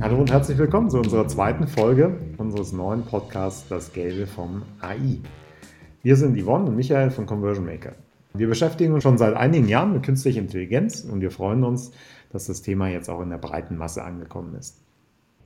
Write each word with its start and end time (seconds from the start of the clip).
Hallo 0.00 0.18
und 0.18 0.30
herzlich 0.30 0.56
willkommen 0.58 0.88
zu 0.90 0.98
unserer 0.98 1.26
zweiten 1.26 1.66
Folge 1.66 2.16
unseres 2.36 2.72
neuen 2.72 3.04
Podcasts 3.04 3.66
Das 3.68 3.92
Gelbe 3.92 4.28
vom 4.28 4.62
AI. 4.80 5.18
Wir 6.04 6.14
sind 6.14 6.40
Yvonne 6.40 6.66
und 6.66 6.76
Michael 6.76 7.10
von 7.10 7.26
Conversion 7.26 7.66
Maker. 7.66 7.94
Wir 8.32 8.46
beschäftigen 8.46 8.94
uns 8.94 9.02
schon 9.02 9.18
seit 9.18 9.34
einigen 9.34 9.66
Jahren 9.66 9.92
mit 9.92 10.04
künstlicher 10.04 10.38
Intelligenz 10.38 11.00
und 11.00 11.20
wir 11.20 11.32
freuen 11.32 11.64
uns, 11.64 11.90
dass 12.30 12.46
das 12.46 12.62
Thema 12.62 12.86
jetzt 12.88 13.10
auch 13.10 13.20
in 13.20 13.30
der 13.30 13.38
breiten 13.38 13.76
Masse 13.76 14.04
angekommen 14.04 14.54
ist. 14.54 14.80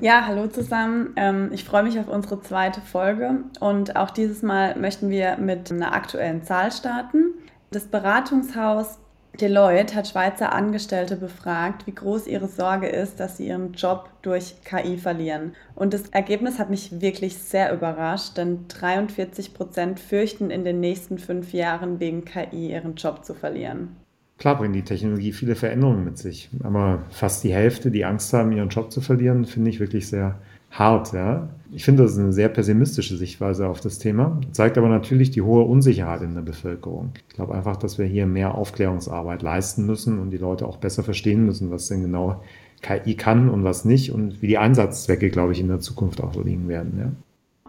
Ja, 0.00 0.26
hallo 0.26 0.46
zusammen. 0.48 1.14
Ähm, 1.16 1.48
ich 1.52 1.64
freue 1.64 1.84
mich 1.84 1.98
auf 1.98 2.08
unsere 2.08 2.42
zweite 2.42 2.82
Folge 2.82 3.44
und 3.60 3.96
auch 3.96 4.10
dieses 4.10 4.42
Mal 4.42 4.78
möchten 4.78 5.08
wir 5.08 5.38
mit 5.38 5.72
einer 5.72 5.94
aktuellen 5.94 6.42
Zahl 6.42 6.72
starten. 6.72 7.32
Das 7.70 7.86
Beratungshaus 7.86 8.98
Deloitte 9.40 9.94
hat 9.94 10.08
Schweizer 10.08 10.52
Angestellte 10.52 11.16
befragt, 11.16 11.86
wie 11.86 11.94
groß 11.94 12.26
ihre 12.26 12.48
Sorge 12.48 12.86
ist, 12.88 13.18
dass 13.18 13.38
sie 13.38 13.48
ihren 13.48 13.72
Job 13.72 14.10
durch 14.20 14.56
KI 14.64 14.98
verlieren. 14.98 15.54
Und 15.74 15.94
das 15.94 16.08
Ergebnis 16.10 16.58
hat 16.58 16.68
mich 16.68 17.00
wirklich 17.00 17.38
sehr 17.38 17.72
überrascht, 17.72 18.36
denn 18.36 18.66
43 18.68 19.54
Prozent 19.54 20.00
fürchten 20.00 20.50
in 20.50 20.64
den 20.64 20.80
nächsten 20.80 21.18
fünf 21.18 21.54
Jahren 21.54 21.98
wegen 21.98 22.24
KI 22.24 22.72
ihren 22.72 22.94
Job 22.94 23.24
zu 23.24 23.32
verlieren. 23.32 23.96
Klar 24.38 24.58
bringt 24.58 24.74
die 24.74 24.82
Technologie 24.82 25.32
viele 25.32 25.54
Veränderungen 25.54 26.04
mit 26.04 26.18
sich, 26.18 26.50
aber 26.62 27.04
fast 27.10 27.44
die 27.44 27.54
Hälfte, 27.54 27.90
die 27.90 28.04
Angst 28.04 28.32
haben, 28.32 28.52
ihren 28.52 28.70
Job 28.70 28.90
zu 28.90 29.00
verlieren, 29.00 29.44
finde 29.44 29.70
ich 29.70 29.80
wirklich 29.80 30.08
sehr 30.08 30.40
hart. 30.72 31.12
Ja? 31.12 31.48
Ich 31.70 31.84
finde, 31.84 32.02
das 32.02 32.12
ist 32.12 32.18
eine 32.18 32.32
sehr 32.32 32.48
pessimistische 32.48 33.16
Sichtweise 33.16 33.68
auf 33.68 33.80
das 33.80 33.98
Thema, 33.98 34.40
zeigt 34.50 34.76
aber 34.76 34.88
natürlich 34.88 35.30
die 35.30 35.42
hohe 35.42 35.64
Unsicherheit 35.64 36.22
in 36.22 36.34
der 36.34 36.42
Bevölkerung. 36.42 37.12
Ich 37.28 37.36
glaube 37.36 37.54
einfach, 37.54 37.76
dass 37.76 37.98
wir 37.98 38.06
hier 38.06 38.26
mehr 38.26 38.54
Aufklärungsarbeit 38.54 39.42
leisten 39.42 39.86
müssen 39.86 40.18
und 40.18 40.30
die 40.30 40.38
Leute 40.38 40.66
auch 40.66 40.76
besser 40.76 41.02
verstehen 41.02 41.46
müssen, 41.46 41.70
was 41.70 41.88
denn 41.88 42.02
genau 42.02 42.42
KI 42.82 43.14
kann 43.14 43.48
und 43.48 43.64
was 43.64 43.84
nicht 43.84 44.12
und 44.12 44.42
wie 44.42 44.48
die 44.48 44.58
Einsatzzwecke, 44.58 45.30
glaube 45.30 45.52
ich, 45.52 45.60
in 45.60 45.68
der 45.68 45.80
Zukunft 45.80 46.20
auch 46.20 46.34
liegen 46.42 46.68
werden. 46.68 46.98
Ja? 46.98 47.12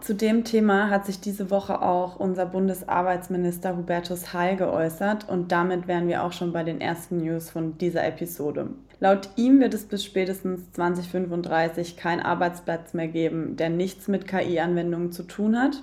Zu 0.04 0.14
dem 0.14 0.44
Thema 0.44 0.90
hat 0.90 1.06
sich 1.06 1.20
diese 1.20 1.50
Woche 1.50 1.80
auch 1.80 2.16
unser 2.16 2.44
Bundesarbeitsminister 2.44 3.74
Hubertus 3.74 4.34
Heil 4.34 4.54
geäußert 4.54 5.26
und 5.30 5.50
damit 5.50 5.88
wären 5.88 6.08
wir 6.08 6.24
auch 6.24 6.32
schon 6.34 6.52
bei 6.52 6.62
den 6.62 6.82
ersten 6.82 7.16
News 7.16 7.48
von 7.48 7.78
dieser 7.78 8.06
Episode. 8.06 8.68
Laut 9.00 9.30
ihm 9.36 9.60
wird 9.60 9.72
es 9.72 9.86
bis 9.86 10.04
spätestens 10.04 10.70
2035 10.72 11.96
keinen 11.96 12.20
Arbeitsplatz 12.20 12.92
mehr 12.92 13.08
geben, 13.08 13.56
der 13.56 13.70
nichts 13.70 14.06
mit 14.06 14.28
KI-Anwendungen 14.28 15.10
zu 15.10 15.22
tun 15.22 15.58
hat. 15.58 15.82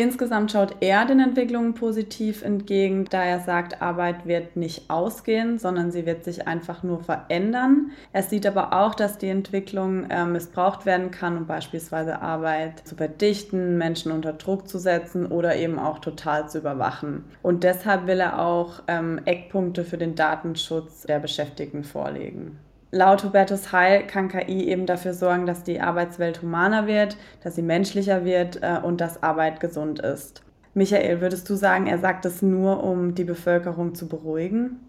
Insgesamt 0.00 0.50
schaut 0.50 0.76
er 0.80 1.04
den 1.04 1.20
Entwicklungen 1.20 1.74
positiv 1.74 2.40
entgegen, 2.40 3.04
da 3.10 3.22
er 3.22 3.40
sagt, 3.40 3.82
Arbeit 3.82 4.24
wird 4.24 4.56
nicht 4.56 4.88
ausgehen, 4.88 5.58
sondern 5.58 5.92
sie 5.92 6.06
wird 6.06 6.24
sich 6.24 6.48
einfach 6.48 6.82
nur 6.82 7.00
verändern. 7.00 7.90
Er 8.14 8.22
sieht 8.22 8.46
aber 8.46 8.72
auch, 8.72 8.94
dass 8.94 9.18
die 9.18 9.28
Entwicklung 9.28 10.08
äh, 10.08 10.24
missbraucht 10.24 10.86
werden 10.86 11.10
kann, 11.10 11.36
um 11.36 11.46
beispielsweise 11.46 12.22
Arbeit 12.22 12.88
zu 12.88 12.94
verdichten, 12.94 13.76
Menschen 13.76 14.10
unter 14.10 14.32
Druck 14.32 14.68
zu 14.68 14.78
setzen 14.78 15.26
oder 15.26 15.56
eben 15.56 15.78
auch 15.78 15.98
total 15.98 16.48
zu 16.48 16.60
überwachen. 16.60 17.26
Und 17.42 17.62
deshalb 17.62 18.06
will 18.06 18.20
er 18.20 18.40
auch 18.40 18.82
ähm, 18.88 19.20
Eckpunkte 19.26 19.84
für 19.84 19.98
den 19.98 20.14
Datenschutz 20.14 21.02
der 21.02 21.18
Beschäftigten 21.18 21.84
vorlegen. 21.84 22.58
Laut 22.92 23.22
Hubertus 23.22 23.72
Heil 23.72 24.06
kann 24.06 24.28
KI 24.28 24.68
eben 24.68 24.84
dafür 24.84 25.14
sorgen, 25.14 25.46
dass 25.46 25.62
die 25.62 25.80
Arbeitswelt 25.80 26.42
humaner 26.42 26.86
wird, 26.86 27.16
dass 27.42 27.54
sie 27.54 27.62
menschlicher 27.62 28.24
wird 28.24 28.60
äh, 28.62 28.80
und 28.82 29.00
dass 29.00 29.22
Arbeit 29.22 29.60
gesund 29.60 30.00
ist. 30.00 30.42
Michael, 30.74 31.20
würdest 31.20 31.48
du 31.48 31.54
sagen, 31.54 31.86
er 31.86 31.98
sagt 31.98 32.24
es 32.24 32.42
nur, 32.42 32.82
um 32.82 33.14
die 33.14 33.24
Bevölkerung 33.24 33.94
zu 33.94 34.08
beruhigen? 34.08 34.80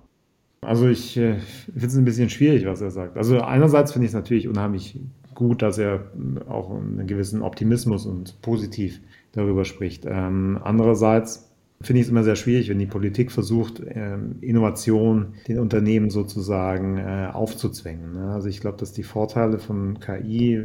Also 0.61 0.87
ich 0.87 1.17
äh, 1.17 1.37
finde 1.39 1.87
es 1.87 1.95
ein 1.95 2.05
bisschen 2.05 2.29
schwierig, 2.29 2.65
was 2.65 2.81
er 2.81 2.91
sagt. 2.91 3.17
Also 3.17 3.41
einerseits 3.41 3.91
finde 3.91 4.05
ich 4.05 4.11
es 4.11 4.15
natürlich 4.15 4.47
unheimlich 4.47 4.99
gut, 5.35 5.61
dass 5.61 5.77
er 5.77 6.11
auch 6.47 6.71
einen 6.71 7.07
gewissen 7.07 7.41
Optimismus 7.41 8.05
und 8.05 8.41
positiv 8.41 8.99
darüber 9.31 9.65
spricht. 9.65 10.05
Ähm, 10.05 10.59
andererseits 10.63 11.50
finde 11.81 11.99
ich 11.99 12.05
es 12.05 12.11
immer 12.11 12.23
sehr 12.23 12.35
schwierig, 12.35 12.69
wenn 12.69 12.79
die 12.79 12.85
Politik 12.85 13.31
versucht, 13.31 13.81
ähm, 13.85 14.35
Innovation 14.41 15.33
den 15.47 15.59
Unternehmen 15.59 16.09
sozusagen 16.09 16.97
äh, 16.97 17.29
aufzuzwängen. 17.31 18.13
Ne? 18.13 18.31
Also 18.33 18.47
ich 18.49 18.61
glaube, 18.61 18.77
dass 18.77 18.93
die 18.93 19.03
Vorteile 19.03 19.59
von 19.59 19.99
KI 19.99 20.63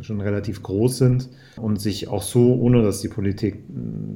schon 0.00 0.20
relativ 0.20 0.62
groß 0.62 0.98
sind 0.98 1.28
und 1.56 1.80
sich 1.80 2.08
auch 2.08 2.22
so, 2.22 2.54
ohne 2.54 2.82
dass 2.82 3.00
die 3.00 3.08
Politik 3.08 3.62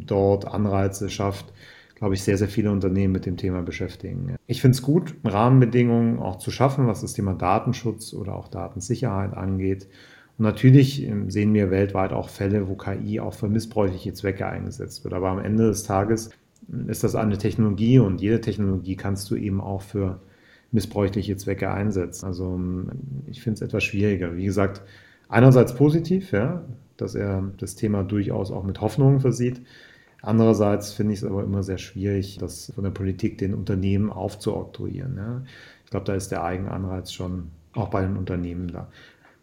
dort 0.06 0.46
Anreize 0.46 1.10
schafft, 1.10 1.52
glaube 1.96 2.14
ich, 2.14 2.22
sehr, 2.22 2.36
sehr 2.36 2.48
viele 2.48 2.72
Unternehmen 2.72 3.12
mit 3.12 3.26
dem 3.26 3.36
Thema 3.36 3.62
beschäftigen. 3.62 4.34
Ich 4.48 4.60
finde 4.60 4.74
es 4.74 4.82
gut, 4.82 5.14
Rahmenbedingungen 5.24 6.18
auch 6.18 6.36
zu 6.38 6.50
schaffen, 6.50 6.88
was 6.88 7.00
das 7.00 7.12
Thema 7.12 7.34
Datenschutz 7.34 8.12
oder 8.12 8.34
auch 8.34 8.48
Datensicherheit 8.48 9.34
angeht. 9.34 9.86
Und 10.38 10.44
natürlich 10.44 11.02
ähm, 11.02 11.30
sehen 11.30 11.54
wir 11.54 11.70
weltweit 11.70 12.12
auch 12.12 12.28
Fälle, 12.28 12.68
wo 12.68 12.74
KI 12.74 13.20
auch 13.20 13.34
für 13.34 13.48
missbräuchliche 13.48 14.12
Zwecke 14.14 14.46
eingesetzt 14.46 15.04
wird. 15.04 15.14
Aber 15.14 15.28
am 15.28 15.38
Ende 15.38 15.66
des 15.66 15.82
Tages 15.84 16.30
ähm, 16.72 16.88
ist 16.88 17.04
das 17.04 17.14
eine 17.14 17.38
Technologie 17.38 17.98
und 17.98 18.20
jede 18.20 18.40
Technologie 18.40 18.96
kannst 18.96 19.30
du 19.30 19.36
eben 19.36 19.60
auch 19.60 19.82
für 19.82 20.20
missbräuchliche 20.72 21.36
Zwecke 21.36 21.70
einsetzen. 21.70 22.26
Also 22.26 22.54
ähm, 22.54 22.88
ich 23.26 23.42
finde 23.42 23.56
es 23.56 23.62
etwas 23.62 23.84
schwieriger. 23.84 24.36
Wie 24.36 24.44
gesagt, 24.44 24.82
einerseits 25.28 25.74
positiv, 25.74 26.32
ja, 26.32 26.64
dass 26.96 27.14
er 27.14 27.50
das 27.58 27.74
Thema 27.74 28.02
durchaus 28.02 28.50
auch 28.50 28.64
mit 28.64 28.80
Hoffnungen 28.80 29.20
versieht. 29.20 29.62
Andererseits 30.22 30.92
finde 30.92 31.14
ich 31.14 31.20
es 31.20 31.24
aber 31.24 31.42
immer 31.42 31.64
sehr 31.64 31.78
schwierig, 31.78 32.38
das 32.38 32.72
von 32.74 32.84
der 32.84 32.92
Politik 32.92 33.38
den 33.38 33.54
Unternehmen 33.54 34.10
aufzuoktroyieren. 34.10 35.16
Ja. 35.16 35.42
Ich 35.84 35.90
glaube, 35.90 36.06
da 36.06 36.14
ist 36.14 36.28
der 36.28 36.44
Eigenanreiz 36.44 37.12
schon 37.12 37.50
auch 37.74 37.88
bei 37.88 38.02
den 38.02 38.16
Unternehmen 38.16 38.68
da. 38.68 38.88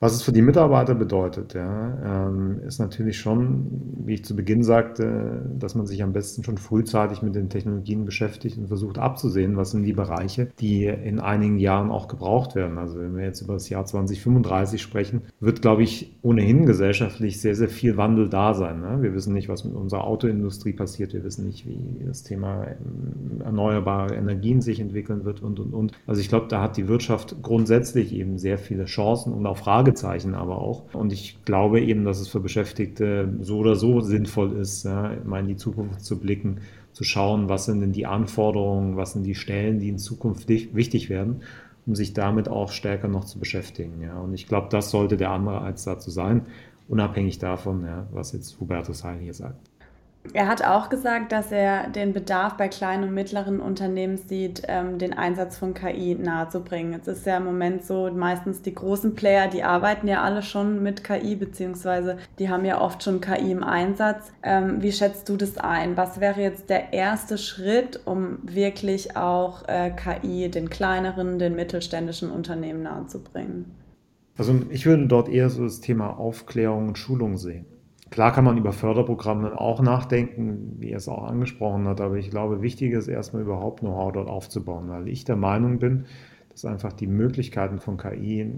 Was 0.02 0.14
es 0.14 0.22
für 0.22 0.32
die 0.32 0.42
Mitarbeiter 0.42 0.96
bedeutet, 0.96 1.54
ja, 1.56 2.30
ähm, 2.30 2.62
ist 2.66 2.80
natürlich 2.80 3.20
schon, 3.20 3.68
wie 4.06 4.14
ich 4.14 4.24
zu 4.24 4.34
Beginn 4.34 4.64
sagte, 4.64 5.46
dass 5.60 5.76
man 5.76 5.88
sich 5.88 6.02
am 6.04 6.14
besten 6.14 6.42
schon 6.46 6.58
frühzeitig 6.58 7.22
mit 7.22 7.36
den 7.36 7.50
Technologien 7.50 8.06
beschäftigt 8.06 8.58
und 8.58 8.68
versucht 8.68 8.98
abzusehen, 8.98 9.58
was 9.58 9.72
sind 9.72 9.84
die 9.84 9.92
Bereiche, 9.92 10.52
die 10.62 10.86
in 10.86 11.20
einigen 11.20 11.59
Jahren 11.59 11.92
auch 11.92 12.08
gebraucht 12.08 12.56
werden. 12.56 12.78
Also 12.78 12.98
wenn 12.98 13.14
wir 13.18 13.26
jetzt 13.26 13.42
über 13.42 13.56
das 13.56 13.68
Jahr 13.68 13.84
2035 13.84 14.82
sprechen, 14.82 15.24
wird, 15.42 15.62
glaube 15.62 15.84
ich, 15.84 16.18
ohnehin 16.22 16.66
gesellschaftlich 16.66 17.42
sehr, 17.42 17.56
sehr 17.56 17.68
viel 17.68 17.98
Wandel 17.98 18.30
da 18.30 18.54
sein. 18.54 18.80
Ne? 18.80 19.02
Wir 19.02 19.14
wissen 19.14 19.34
nicht, 19.34 19.50
was 19.50 19.66
mit 19.66 19.76
unserer 19.76 20.06
Autoindustrie 20.06 20.72
passiert. 20.72 21.12
Wir 21.14 21.26
wissen 21.26 21.46
nicht, 21.46 21.68
wie 21.68 22.06
das 22.06 22.24
Thema 22.24 22.68
ähm, 22.68 23.42
erneuerbare 23.42 24.16
Energien 24.16 24.62
sich 24.62 24.80
entwickeln 24.80 25.26
wird 25.26 25.42
und, 25.42 25.59
und, 25.59 25.74
und. 25.74 25.92
Also 26.08 26.22
ich 26.22 26.30
glaube, 26.30 26.48
da 26.48 26.62
hat 26.62 26.78
die 26.78 26.88
Wirtschaft 26.88 27.36
grundsätzlich 27.42 28.14
eben 28.16 28.38
sehr 28.38 28.58
viele 28.58 28.86
Chancen 28.86 29.34
und 29.34 29.46
auch 29.46 29.58
Fragen 29.58 29.89
Fragezeichen 29.90 30.36
aber 30.36 30.60
auch. 30.60 30.94
Und 30.94 31.12
ich 31.12 31.44
glaube 31.46 31.82
eben, 31.82 32.06
dass 32.06 32.20
es 32.20 32.28
für 32.28 32.40
Beschäftigte 32.40 33.34
so 33.42 33.58
oder 33.58 33.76
so 33.76 34.02
sinnvoll 34.02 34.54
ist, 34.54 34.86
ja, 34.86 35.16
mal 35.26 35.40
in 35.40 35.48
die 35.48 35.56
Zukunft 35.56 36.02
zu 36.06 36.20
blicken, 36.20 36.62
zu 36.94 37.04
schauen, 37.04 37.50
was 37.50 37.66
sind 37.66 37.82
denn 37.82 37.92
die 37.92 38.06
Anforderungen, 38.06 38.98
was 38.98 39.14
sind 39.14 39.24
die 39.24 39.36
Stellen, 39.36 39.80
die 39.80 39.90
in 39.90 39.98
Zukunft 39.98 40.48
wichtig 40.48 41.10
werden, 41.10 41.42
um 41.86 41.96
sich 41.96 42.14
damit 42.14 42.50
auch 42.50 42.72
stärker 42.72 43.08
noch 43.08 43.26
zu 43.26 43.40
beschäftigen. 43.40 44.02
Ja. 44.02 44.20
Und 44.20 44.34
ich 44.34 44.48
glaube, 44.48 44.68
das 44.70 44.92
sollte 44.92 45.18
der 45.18 45.32
andere 45.32 45.62
als 45.62 45.84
dazu 45.84 46.12
sein, 46.12 46.46
unabhängig 46.88 47.40
davon, 47.40 47.84
ja, 47.86 48.08
was 48.12 48.34
jetzt 48.34 48.60
Hubertus 48.60 49.04
Heil 49.04 49.20
hier 49.20 49.34
sagt. 49.34 49.69
Er 50.34 50.47
hat 50.47 50.63
auch 50.63 50.90
gesagt, 50.90 51.31
dass 51.31 51.52
er 51.52 51.90
den 51.90 52.13
Bedarf 52.13 52.56
bei 52.56 52.68
kleinen 52.68 53.06
und 53.06 53.13
mittleren 53.13 53.59
Unternehmen 53.59 54.18
sieht, 54.18 54.62
ähm, 54.68 55.00
den 55.00 55.13
Einsatz 55.13 55.57
von 55.57 55.74
KI 55.74 56.16
nahezubringen. 56.16 57.00
Es 57.00 57.07
ist 57.07 57.25
ja 57.25 57.38
im 57.38 57.46
Moment 57.46 57.84
so, 57.84 58.12
meistens 58.12 58.62
die 58.62 58.75
großen 58.75 59.16
Player, 59.16 59.47
die 59.47 59.63
arbeiten 59.63 60.08
ja 60.08 60.22
alle 60.22 60.44
schon 60.44 60.84
mit 60.84 61.03
KI, 61.03 61.35
beziehungsweise 61.35 62.18
die 62.38 62.50
haben 62.50 62.66
ja 62.66 62.79
oft 62.79 63.02
schon 63.02 63.22
KI 63.22 63.52
im 63.52 63.63
Einsatz. 63.63 64.31
Ähm, 64.44 64.84
wie 64.84 64.91
schätzt 64.91 65.29
du 65.29 65.38
das 65.38 65.58
ein? 65.58 65.97
Was 65.97 66.19
wäre 66.19 66.41
jetzt 66.41 66.69
der 66.69 66.94
erste 66.94 67.38
Schritt, 67.38 68.02
um 68.06 68.40
wirklich 68.44 69.18
auch 69.18 69.67
äh, 69.67 69.91
KI 69.91 70.52
den 70.52 70.70
kleineren, 70.70 71.40
den 71.40 71.55
mittelständischen 71.55 72.29
Unternehmen 72.29 72.84
nahezubringen? 72.84 73.73
Also 74.38 74.53
ich 74.70 74.85
würde 74.85 75.08
dort 75.08 75.28
eher 75.28 75.49
so 75.49 75.64
das 75.64 75.82
Thema 75.82 76.20
Aufklärung 76.20 76.90
und 76.90 76.97
Schulung 76.97 77.38
sehen. 77.38 77.66
Klar 78.09 78.34
kann 78.34 78.46
man 78.46 78.58
über 78.58 78.73
Förderprogramme 78.73 79.59
auch 79.59 79.82
nachdenken, 79.82 80.76
wie 80.79 80.90
er 80.90 80.97
es 80.97 81.08
auch 81.08 81.23
angesprochen 81.23 81.88
hat, 81.88 82.02
aber 82.02 82.16
ich 82.16 82.32
glaube, 82.32 82.61
wichtig 82.61 82.94
ist 82.94 83.08
erstmal 83.08 83.44
überhaupt 83.44 83.82
Know-how 83.82 84.11
dort 84.11 84.29
aufzubauen, 84.29 84.90
weil 84.90 85.08
ich 85.08 85.26
der 85.26 85.35
Meinung 85.35 85.79
bin, 85.79 86.06
dass 86.50 86.66
einfach 86.66 86.91
die 86.91 87.08
Möglichkeiten 87.08 87.79
von 87.79 87.97
KI 87.97 88.52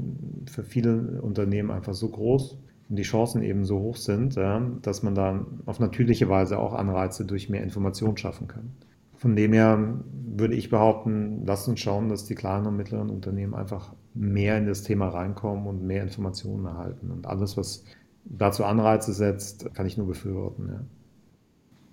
für 0.49 0.63
viele 0.63 1.21
Unternehmen 1.21 1.69
einfach 1.69 1.93
so 1.93 2.09
groß 2.09 2.57
und 2.89 2.95
die 2.95 3.03
Chancen 3.03 3.43
eben 3.43 3.65
so 3.65 3.79
hoch 3.79 3.97
sind, 3.97 4.37
dass 4.37 5.03
man 5.03 5.15
da 5.15 5.45
auf 5.65 5.79
natürliche 5.79 6.29
Weise 6.29 6.57
auch 6.57 6.73
Anreize 6.73 7.25
durch 7.25 7.49
mehr 7.49 7.63
Information 7.63 8.17
schaffen 8.17 8.47
kann. 8.47 8.71
Von 9.15 9.35
dem 9.35 9.53
her 9.53 9.99
würde 10.13 10.55
ich 10.55 10.69
behaupten, 10.69 11.43
lasst 11.45 11.67
uns 11.67 11.79
schauen, 11.79 12.09
dass 12.09 12.25
die 12.25 12.33
kleinen 12.35 12.65
und 12.65 12.77
mittleren 12.77 13.09
Unternehmen 13.09 13.53
einfach 13.53 13.93
mehr 14.15 14.57
in 14.57 14.65
das 14.65 14.81
Thema 14.81 15.09
reinkommen 15.09 15.67
und 15.67 15.85
mehr 15.85 16.01
Informationen 16.01 16.65
erhalten. 16.65 17.11
Und 17.11 17.27
alles, 17.27 17.55
was 17.55 17.83
dazu 18.25 18.63
Anreize 18.63 19.13
setzt, 19.13 19.73
kann 19.73 19.85
ich 19.85 19.97
nur 19.97 20.07
befürworten. 20.07 20.67
Ja. 20.67 20.81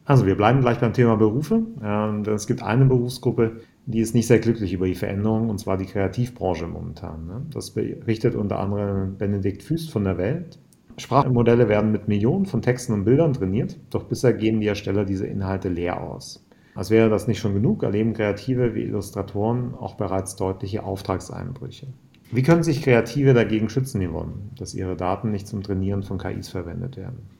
Also 0.04 0.25
wir 0.25 0.36
bleiben 0.36 0.60
gleich 0.60 0.80
beim 0.80 0.94
Thema 0.94 1.16
Berufe. 1.16 1.62
Ähm, 1.82 2.22
es 2.22 2.46
gibt 2.46 2.62
eine 2.62 2.86
Berufsgruppe, 2.86 3.60
die 3.84 4.00
ist 4.00 4.14
nicht 4.14 4.26
sehr 4.26 4.38
glücklich 4.38 4.72
über 4.72 4.86
die 4.86 4.94
Veränderung, 4.94 5.50
und 5.50 5.58
zwar 5.58 5.76
die 5.76 5.86
Kreativbranche 5.86 6.66
momentan. 6.66 7.26
Ne? 7.26 7.46
Das 7.52 7.72
berichtet 7.72 8.34
unter 8.34 8.58
anderem 8.58 9.16
Benedikt 9.19 9.62
Füst 9.62 9.90
von 9.90 10.04
der 10.04 10.16
Welt. 10.16 10.58
Sprachmodelle 10.96 11.69
werden 11.69 11.92
mit 11.92 12.08
Millionen 12.08 12.46
von 12.46 12.62
Texten 12.62 12.92
und 12.92 13.04
Bildern 13.04 13.34
trainiert, 13.34 13.78
doch 13.90 14.04
bisher 14.04 14.32
gehen 14.32 14.60
die 14.60 14.66
Ersteller 14.66 15.04
diese 15.04 15.26
Inhalte 15.26 15.69
leer 15.69 16.02
aus. 16.02 16.44
Als 16.74 16.90
wäre 16.90 17.10
das 17.10 17.28
nicht 17.28 17.38
schon 17.38 17.54
genug, 17.54 17.82
erleben 17.82 18.14
Kreative 18.14 18.74
wie 18.74 18.84
Illustratoren 18.84 19.74
auch 19.74 19.96
bereits 19.96 20.36
deutliche 20.36 20.84
Auftragseinbrüche. 20.84 21.88
Wie 22.30 22.42
können 22.42 22.62
sich 22.62 22.82
Kreative 22.82 23.32
dagegen 23.32 23.70
schützen, 23.70 24.06
Yvonne, 24.06 24.34
dass 24.58 24.75
ihre 24.75 24.96
Daten 24.96 25.30
nicht 25.30 25.48
zum 25.48 25.62
Trainieren 25.62 26.02
von 26.02 26.19
KIs 26.19 26.48
verwendet 26.48 26.96
werden? 26.96 27.38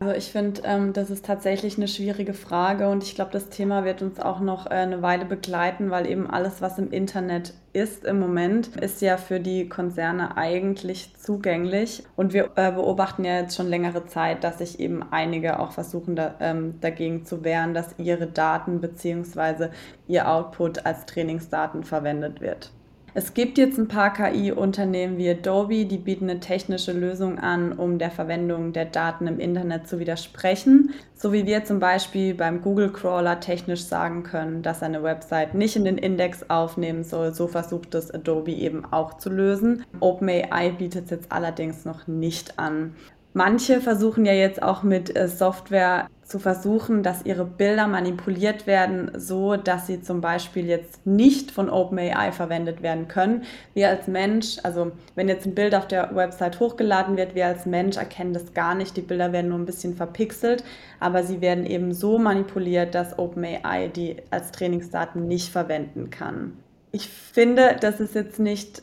Also 0.00 0.14
ich 0.14 0.30
finde, 0.30 0.62
ähm, 0.64 0.92
das 0.92 1.10
ist 1.10 1.24
tatsächlich 1.24 1.76
eine 1.76 1.88
schwierige 1.88 2.32
Frage 2.32 2.88
und 2.88 3.02
ich 3.02 3.16
glaube, 3.16 3.32
das 3.32 3.48
Thema 3.48 3.84
wird 3.84 4.00
uns 4.00 4.20
auch 4.20 4.38
noch 4.38 4.66
äh, 4.66 4.74
eine 4.74 5.02
Weile 5.02 5.24
begleiten, 5.24 5.90
weil 5.90 6.06
eben 6.06 6.30
alles, 6.30 6.62
was 6.62 6.78
im 6.78 6.92
Internet 6.92 7.52
ist 7.72 8.04
im 8.04 8.20
Moment, 8.20 8.76
ist 8.76 9.02
ja 9.02 9.16
für 9.16 9.40
die 9.40 9.68
Konzerne 9.68 10.36
eigentlich 10.36 11.16
zugänglich. 11.16 12.04
Und 12.14 12.32
wir 12.32 12.50
äh, 12.54 12.70
beobachten 12.70 13.24
ja 13.24 13.40
jetzt 13.40 13.56
schon 13.56 13.66
längere 13.66 14.06
Zeit, 14.06 14.44
dass 14.44 14.58
sich 14.58 14.78
eben 14.78 15.02
einige 15.10 15.58
auch 15.58 15.72
versuchen, 15.72 16.14
da, 16.14 16.36
ähm, 16.38 16.74
dagegen 16.80 17.24
zu 17.24 17.42
wehren, 17.42 17.74
dass 17.74 17.98
ihre 17.98 18.28
Daten 18.28 18.80
bzw. 18.80 19.70
ihr 20.06 20.28
Output 20.30 20.86
als 20.86 21.06
Trainingsdaten 21.06 21.82
verwendet 21.82 22.40
wird. 22.40 22.70
Es 23.18 23.34
gibt 23.34 23.58
jetzt 23.58 23.76
ein 23.78 23.88
paar 23.88 24.12
KI-Unternehmen 24.12 25.18
wie 25.18 25.30
Adobe, 25.30 25.86
die 25.86 25.98
bieten 25.98 26.30
eine 26.30 26.38
technische 26.38 26.92
Lösung 26.92 27.40
an, 27.40 27.72
um 27.72 27.98
der 27.98 28.12
Verwendung 28.12 28.72
der 28.72 28.84
Daten 28.84 29.26
im 29.26 29.40
Internet 29.40 29.88
zu 29.88 29.98
widersprechen. 29.98 30.94
So 31.14 31.32
wie 31.32 31.44
wir 31.44 31.64
zum 31.64 31.80
Beispiel 31.80 32.34
beim 32.34 32.62
Google 32.62 32.92
Crawler 32.92 33.40
technisch 33.40 33.82
sagen 33.82 34.22
können, 34.22 34.62
dass 34.62 34.84
eine 34.84 35.02
Website 35.02 35.54
nicht 35.54 35.74
in 35.74 35.84
den 35.84 35.98
Index 35.98 36.48
aufnehmen 36.48 37.02
soll. 37.02 37.34
So 37.34 37.48
versucht 37.48 37.92
es 37.96 38.14
Adobe 38.14 38.52
eben 38.52 38.84
auch 38.84 39.18
zu 39.18 39.30
lösen. 39.30 39.84
OpenAI 39.98 40.70
bietet 40.78 41.06
es 41.06 41.10
jetzt 41.10 41.32
allerdings 41.32 41.84
noch 41.84 42.06
nicht 42.06 42.56
an. 42.60 42.94
Manche 43.34 43.80
versuchen 43.80 44.26
ja 44.26 44.32
jetzt 44.32 44.62
auch 44.62 44.84
mit 44.84 45.16
äh, 45.16 45.26
Software 45.26 46.08
zu 46.28 46.38
versuchen, 46.38 47.02
dass 47.02 47.24
ihre 47.24 47.46
Bilder 47.46 47.86
manipuliert 47.86 48.66
werden, 48.66 49.10
so 49.16 49.56
dass 49.56 49.86
sie 49.86 50.02
zum 50.02 50.20
Beispiel 50.20 50.66
jetzt 50.66 51.06
nicht 51.06 51.50
von 51.50 51.70
OpenAI 51.70 52.32
verwendet 52.32 52.82
werden 52.82 53.08
können. 53.08 53.44
Wir 53.72 53.88
als 53.88 54.08
Mensch, 54.08 54.58
also 54.62 54.92
wenn 55.14 55.28
jetzt 55.28 55.46
ein 55.46 55.54
Bild 55.54 55.74
auf 55.74 55.88
der 55.88 56.14
Website 56.14 56.60
hochgeladen 56.60 57.16
wird, 57.16 57.34
wir 57.34 57.46
als 57.46 57.64
Mensch 57.64 57.96
erkennen 57.96 58.34
das 58.34 58.52
gar 58.52 58.74
nicht. 58.74 58.94
Die 58.98 59.02
Bilder 59.02 59.32
werden 59.32 59.48
nur 59.48 59.58
ein 59.58 59.64
bisschen 59.64 59.96
verpixelt, 59.96 60.64
aber 61.00 61.22
sie 61.22 61.40
werden 61.40 61.64
eben 61.64 61.94
so 61.94 62.18
manipuliert, 62.18 62.94
dass 62.94 63.18
OpenAI 63.18 63.88
die 63.88 64.16
als 64.28 64.52
Trainingsdaten 64.52 65.26
nicht 65.26 65.50
verwenden 65.50 66.10
kann. 66.10 66.58
Ich 66.92 67.08
finde, 67.08 67.76
das 67.80 68.00
ist 68.00 68.14
jetzt 68.14 68.38
nicht 68.38 68.82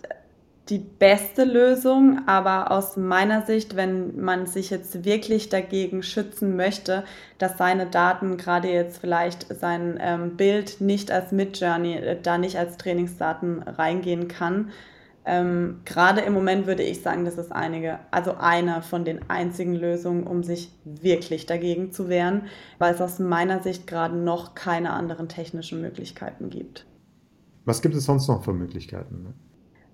die 0.69 0.79
beste 0.79 1.43
Lösung, 1.43 2.27
aber 2.27 2.71
aus 2.71 2.97
meiner 2.97 3.45
Sicht, 3.45 3.75
wenn 3.75 4.19
man 4.19 4.47
sich 4.47 4.71
jetzt 4.71 5.05
wirklich 5.05 5.49
dagegen 5.49 6.01
schützen 6.01 6.55
möchte, 6.55 7.03
dass 7.37 7.57
seine 7.57 7.85
Daten, 7.85 8.37
gerade 8.37 8.69
jetzt 8.69 8.97
vielleicht 8.97 9.47
sein 9.59 9.99
ähm, 10.01 10.37
Bild 10.37 10.81
nicht 10.81 11.11
als 11.11 11.31
Midjourney, 11.31 11.95
äh, 11.95 12.17
da 12.21 12.39
nicht 12.39 12.57
als 12.57 12.77
Trainingsdaten 12.77 13.61
reingehen 13.61 14.27
kann, 14.27 14.71
ähm, 15.27 15.81
gerade 15.85 16.21
im 16.21 16.33
Moment 16.33 16.67
würde 16.67 16.83
ich 16.83 17.01
sagen, 17.01 17.25
das 17.25 17.37
ist 17.37 17.51
einige, 17.51 17.99
also 18.11 18.35
eine 18.35 18.83
von 18.83 19.05
den 19.05 19.27
einzigen 19.27 19.73
Lösungen, 19.73 20.25
um 20.25 20.43
sich 20.43 20.71
wirklich 20.83 21.47
dagegen 21.47 21.91
zu 21.91 22.09
wehren, 22.09 22.43
weil 22.77 22.93
es 22.93 23.01
aus 23.01 23.17
meiner 23.17 23.61
Sicht 23.63 23.87
gerade 23.87 24.15
noch 24.15 24.53
keine 24.53 24.91
anderen 24.93 25.27
technischen 25.27 25.81
Möglichkeiten 25.81 26.51
gibt. 26.51 26.85
Was 27.65 27.81
gibt 27.81 27.95
es 27.95 28.05
sonst 28.05 28.27
noch 28.27 28.43
für 28.43 28.53
Möglichkeiten? 28.53 29.23
Ne? 29.23 29.33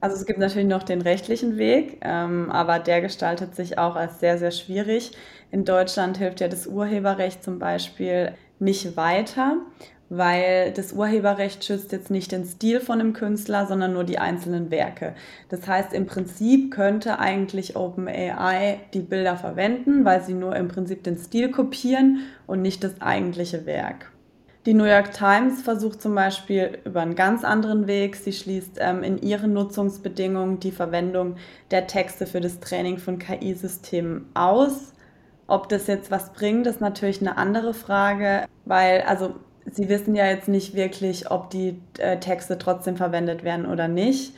Also 0.01 0.15
es 0.15 0.25
gibt 0.25 0.39
natürlich 0.39 0.67
noch 0.67 0.81
den 0.81 1.01
rechtlichen 1.01 1.57
Weg, 1.57 1.99
ähm, 2.01 2.49
aber 2.49 2.79
der 2.79 3.01
gestaltet 3.01 3.55
sich 3.55 3.77
auch 3.77 3.95
als 3.95 4.19
sehr, 4.19 4.39
sehr 4.39 4.49
schwierig. 4.49 5.11
In 5.51 5.63
Deutschland 5.63 6.17
hilft 6.17 6.41
ja 6.41 6.47
das 6.47 6.65
Urheberrecht 6.65 7.43
zum 7.43 7.59
Beispiel 7.59 8.33
nicht 8.57 8.97
weiter, 8.97 9.57
weil 10.09 10.71
das 10.73 10.93
Urheberrecht 10.93 11.63
schützt 11.63 11.91
jetzt 11.91 12.09
nicht 12.09 12.31
den 12.31 12.45
Stil 12.45 12.79
von 12.79 12.99
einem 12.99 13.13
Künstler, 13.13 13.67
sondern 13.67 13.93
nur 13.93 14.03
die 14.03 14.17
einzelnen 14.17 14.71
Werke. 14.71 15.13
Das 15.49 15.67
heißt, 15.67 15.93
im 15.93 16.07
Prinzip 16.07 16.71
könnte 16.71 17.19
eigentlich 17.19 17.75
OpenAI 17.75 18.79
die 18.95 19.01
Bilder 19.01 19.37
verwenden, 19.37 20.03
weil 20.03 20.23
sie 20.23 20.33
nur 20.33 20.55
im 20.55 20.67
Prinzip 20.67 21.03
den 21.03 21.17
Stil 21.19 21.51
kopieren 21.51 22.21
und 22.47 22.63
nicht 22.63 22.83
das 22.83 22.99
eigentliche 23.01 23.67
Werk. 23.67 24.10
Die 24.67 24.75
New 24.75 24.85
York 24.85 25.11
Times 25.11 25.63
versucht 25.63 26.01
zum 26.01 26.13
Beispiel 26.13 26.79
über 26.85 27.01
einen 27.01 27.15
ganz 27.15 27.43
anderen 27.43 27.87
Weg. 27.87 28.15
Sie 28.15 28.31
schließt 28.31 28.77
ähm, 28.79 29.01
in 29.01 29.17
ihren 29.19 29.53
Nutzungsbedingungen 29.53 30.59
die 30.59 30.71
Verwendung 30.71 31.37
der 31.71 31.87
Texte 31.87 32.27
für 32.27 32.41
das 32.41 32.59
Training 32.59 32.99
von 32.99 33.17
KI-Systemen 33.17 34.29
aus. 34.35 34.93
Ob 35.47 35.67
das 35.67 35.87
jetzt 35.87 36.11
was 36.11 36.31
bringt, 36.33 36.67
ist 36.67 36.79
natürlich 36.79 37.21
eine 37.21 37.37
andere 37.37 37.73
Frage, 37.73 38.45
weil 38.65 39.01
also 39.01 39.33
Sie 39.65 39.89
wissen 39.89 40.15
ja 40.15 40.25
jetzt 40.25 40.47
nicht 40.47 40.73
wirklich, 40.73 41.29
ob 41.29 41.49
die 41.49 41.79
äh, 41.99 42.17
Texte 42.17 42.57
trotzdem 42.57 42.97
verwendet 42.97 43.43
werden 43.43 43.65
oder 43.65 43.87
nicht. 43.87 44.33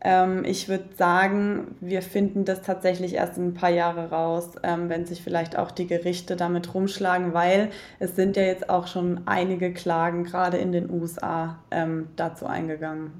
Ähm, 0.00 0.44
ich 0.44 0.68
würde 0.68 0.84
sagen, 0.96 1.74
wir 1.80 2.02
finden 2.02 2.44
das 2.44 2.62
tatsächlich 2.62 3.14
erst 3.14 3.38
in 3.38 3.48
ein 3.48 3.54
paar 3.54 3.70
Jahre 3.70 4.10
raus, 4.10 4.52
ähm, 4.62 4.88
wenn 4.88 5.06
sich 5.06 5.22
vielleicht 5.22 5.58
auch 5.58 5.70
die 5.70 5.86
Gerichte 5.86 6.36
damit 6.36 6.74
rumschlagen, 6.74 7.34
weil 7.34 7.70
es 7.98 8.16
sind 8.16 8.36
ja 8.36 8.42
jetzt 8.42 8.68
auch 8.68 8.86
schon 8.86 9.22
einige 9.26 9.72
Klagen 9.72 10.24
gerade 10.24 10.58
in 10.58 10.72
den 10.72 10.90
USA 10.90 11.58
ähm, 11.70 12.08
dazu 12.16 12.46
eingegangen. 12.46 13.12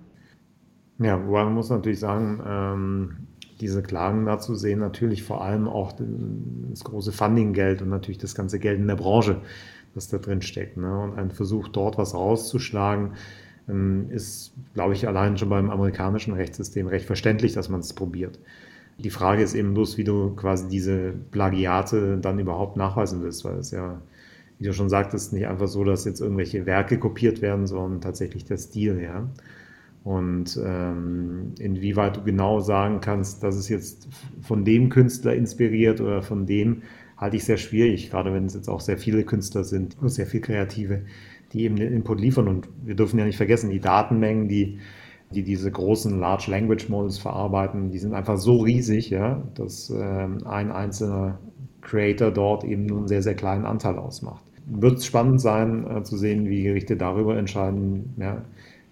Ja, 0.99 1.19
man 1.19 1.53
muss 1.53 1.69
natürlich 1.69 2.01
sagen, 2.01 3.29
diese 3.61 3.83
Klagen 3.83 4.27
dazu 4.27 4.55
sehen 4.55 4.81
natürlich 4.81 5.23
vor 5.23 5.43
allem 5.43 5.69
auch 5.69 5.93
das 5.93 6.85
große 6.85 7.13
Funding-Geld 7.13 7.83
und 7.83 7.89
natürlich 7.89 8.19
das 8.19 8.35
ganze 8.35 8.59
Geld 8.59 8.79
in 8.79 8.87
der 8.87 8.97
Branche, 8.97 9.41
das 9.95 10.09
da 10.09 10.19
drin 10.19 10.43
steckt. 10.43 10.77
Ne? 10.77 10.99
Und 10.99 11.19
ein 11.19 11.31
Versuch, 11.31 11.69
dort 11.69 11.97
was 11.97 12.15
rauszuschlagen, 12.15 13.13
ist, 14.11 14.53
glaube 14.75 14.95
ich, 14.95 15.09
allein 15.09 15.37
schon 15.37 15.49
beim 15.49 15.71
amerikanischen 15.71 16.35
Rechtssystem 16.35 16.87
recht 16.87 17.07
verständlich, 17.07 17.53
dass 17.53 17.69
man 17.69 17.81
es 17.81 17.93
probiert. 17.93 18.39
Die 18.99 19.11
Frage 19.11 19.43
ist 19.43 19.55
eben 19.55 19.75
bloß, 19.75 19.99
wie 19.99 20.05
du 20.05 20.35
quasi 20.37 20.69
diese 20.69 21.13
Plagiate 21.31 22.19
dann 22.19 22.39
überhaupt 22.39 22.77
nachweisen 22.77 23.23
willst, 23.23 23.45
weil 23.45 23.57
es 23.57 23.73
ja, 23.73 24.01
wie 24.59 24.65
du 24.65 24.73
schon 24.73 24.89
sagtest, 24.89 25.33
nicht 25.33 25.49
einfach 25.49 25.69
so, 25.69 25.85
dass 25.85 26.05
jetzt 26.05 26.21
irgendwelche 26.21 26.65
Werke 26.65 26.99
kopiert 26.99 27.43
werden, 27.43 27.67
sondern 27.67 28.01
tatsächlich 28.01 28.45
der 28.45 28.57
Stil, 28.57 29.01
ja. 29.03 29.29
Und 30.05 30.59
ähm, 30.65 31.53
inwieweit 31.59 32.17
du 32.17 32.23
genau 32.23 32.61
sagen 32.61 33.01
kannst, 33.01 33.43
dass 33.43 33.57
es 33.57 33.69
jetzt 33.69 34.09
von 34.41 34.65
dem 34.65 34.89
Künstler 34.89 35.35
inspiriert 35.35 36.01
oder 36.01 36.23
von 36.23 36.47
dem, 36.47 36.83
halte 37.17 37.37
ich 37.37 37.45
sehr 37.45 37.57
schwierig, 37.57 38.11
gerade 38.11 38.33
wenn 38.33 38.47
es 38.47 38.55
jetzt 38.55 38.69
auch 38.69 38.81
sehr 38.81 38.99
viele 38.99 39.25
Künstler 39.25 39.65
sind, 39.65 39.97
sehr 40.03 40.27
viel 40.27 40.41
Kreative 40.41 41.03
die 41.57 41.65
eben 41.65 41.77
den 41.77 41.93
Input 41.93 42.21
liefern. 42.21 42.49
Und 42.49 42.69
wir 42.85 42.95
dürfen 42.95 43.19
ja 43.19 43.25
nicht 43.25 43.37
vergessen, 43.37 43.71
die 43.71 43.81
Datenmengen, 43.81 44.49
die, 44.49 44.79
die 45.31 45.43
diese 45.43 45.71
großen 45.71 46.19
Large 46.21 46.51
Language 46.51 46.89
Models 46.89 47.19
verarbeiten, 47.19 47.91
die 47.91 47.99
sind 47.99 48.15
einfach 48.15 48.37
so 48.37 48.59
riesig, 48.59 49.11
ja, 49.11 49.43
dass 49.55 49.91
ähm, 49.91 50.47
ein 50.47 50.71
einzelner 50.71 51.39
Creator 51.81 52.31
dort 52.31 52.65
eben 52.65 52.87
nur 52.87 52.99
einen 52.99 53.09
sehr, 53.09 53.23
sehr 53.23 53.35
kleinen 53.35 53.65
Anteil 53.65 53.97
ausmacht. 53.97 54.43
Wird 54.67 54.99
es 54.99 55.07
spannend 55.07 55.41
sein, 55.41 55.87
äh, 55.89 56.03
zu 56.03 56.17
sehen, 56.17 56.49
wie 56.49 56.63
Gerichte 56.63 56.97
darüber 56.97 57.37
entscheiden, 57.37 58.15
ja, 58.19 58.43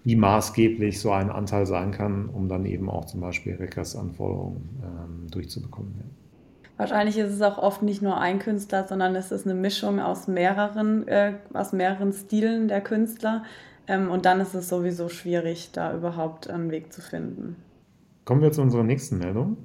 wie 0.04 0.16
maßgeblich 0.16 1.00
so 1.00 1.10
ein 1.10 1.30
Anteil 1.30 1.66
sein 1.66 1.90
kann, 1.90 2.28
um 2.28 2.48
dann 2.48 2.66
eben 2.66 2.88
auch 2.88 3.06
zum 3.06 3.20
Beispiel 3.20 3.54
Regressanforderungen 3.54 4.68
ähm, 4.82 5.30
durchzubekommen. 5.30 5.94
Ja. 5.98 6.23
Wahrscheinlich 6.76 7.16
ist 7.18 7.30
es 7.30 7.42
auch 7.42 7.58
oft 7.58 7.82
nicht 7.82 8.02
nur 8.02 8.18
ein 8.18 8.40
Künstler, 8.40 8.86
sondern 8.86 9.14
es 9.14 9.30
ist 9.30 9.46
eine 9.46 9.54
Mischung 9.54 10.00
aus 10.00 10.26
mehreren, 10.26 11.06
äh, 11.06 11.34
aus 11.52 11.72
mehreren 11.72 12.12
Stilen 12.12 12.68
der 12.68 12.80
Künstler. 12.80 13.44
Ähm, 13.86 14.10
und 14.10 14.24
dann 14.24 14.40
ist 14.40 14.54
es 14.54 14.68
sowieso 14.68 15.08
schwierig, 15.08 15.70
da 15.72 15.94
überhaupt 15.94 16.50
einen 16.50 16.70
Weg 16.70 16.92
zu 16.92 17.00
finden. 17.00 17.56
Kommen 18.24 18.42
wir 18.42 18.50
zu 18.50 18.62
unserer 18.62 18.82
nächsten 18.82 19.18
Meldung. 19.18 19.56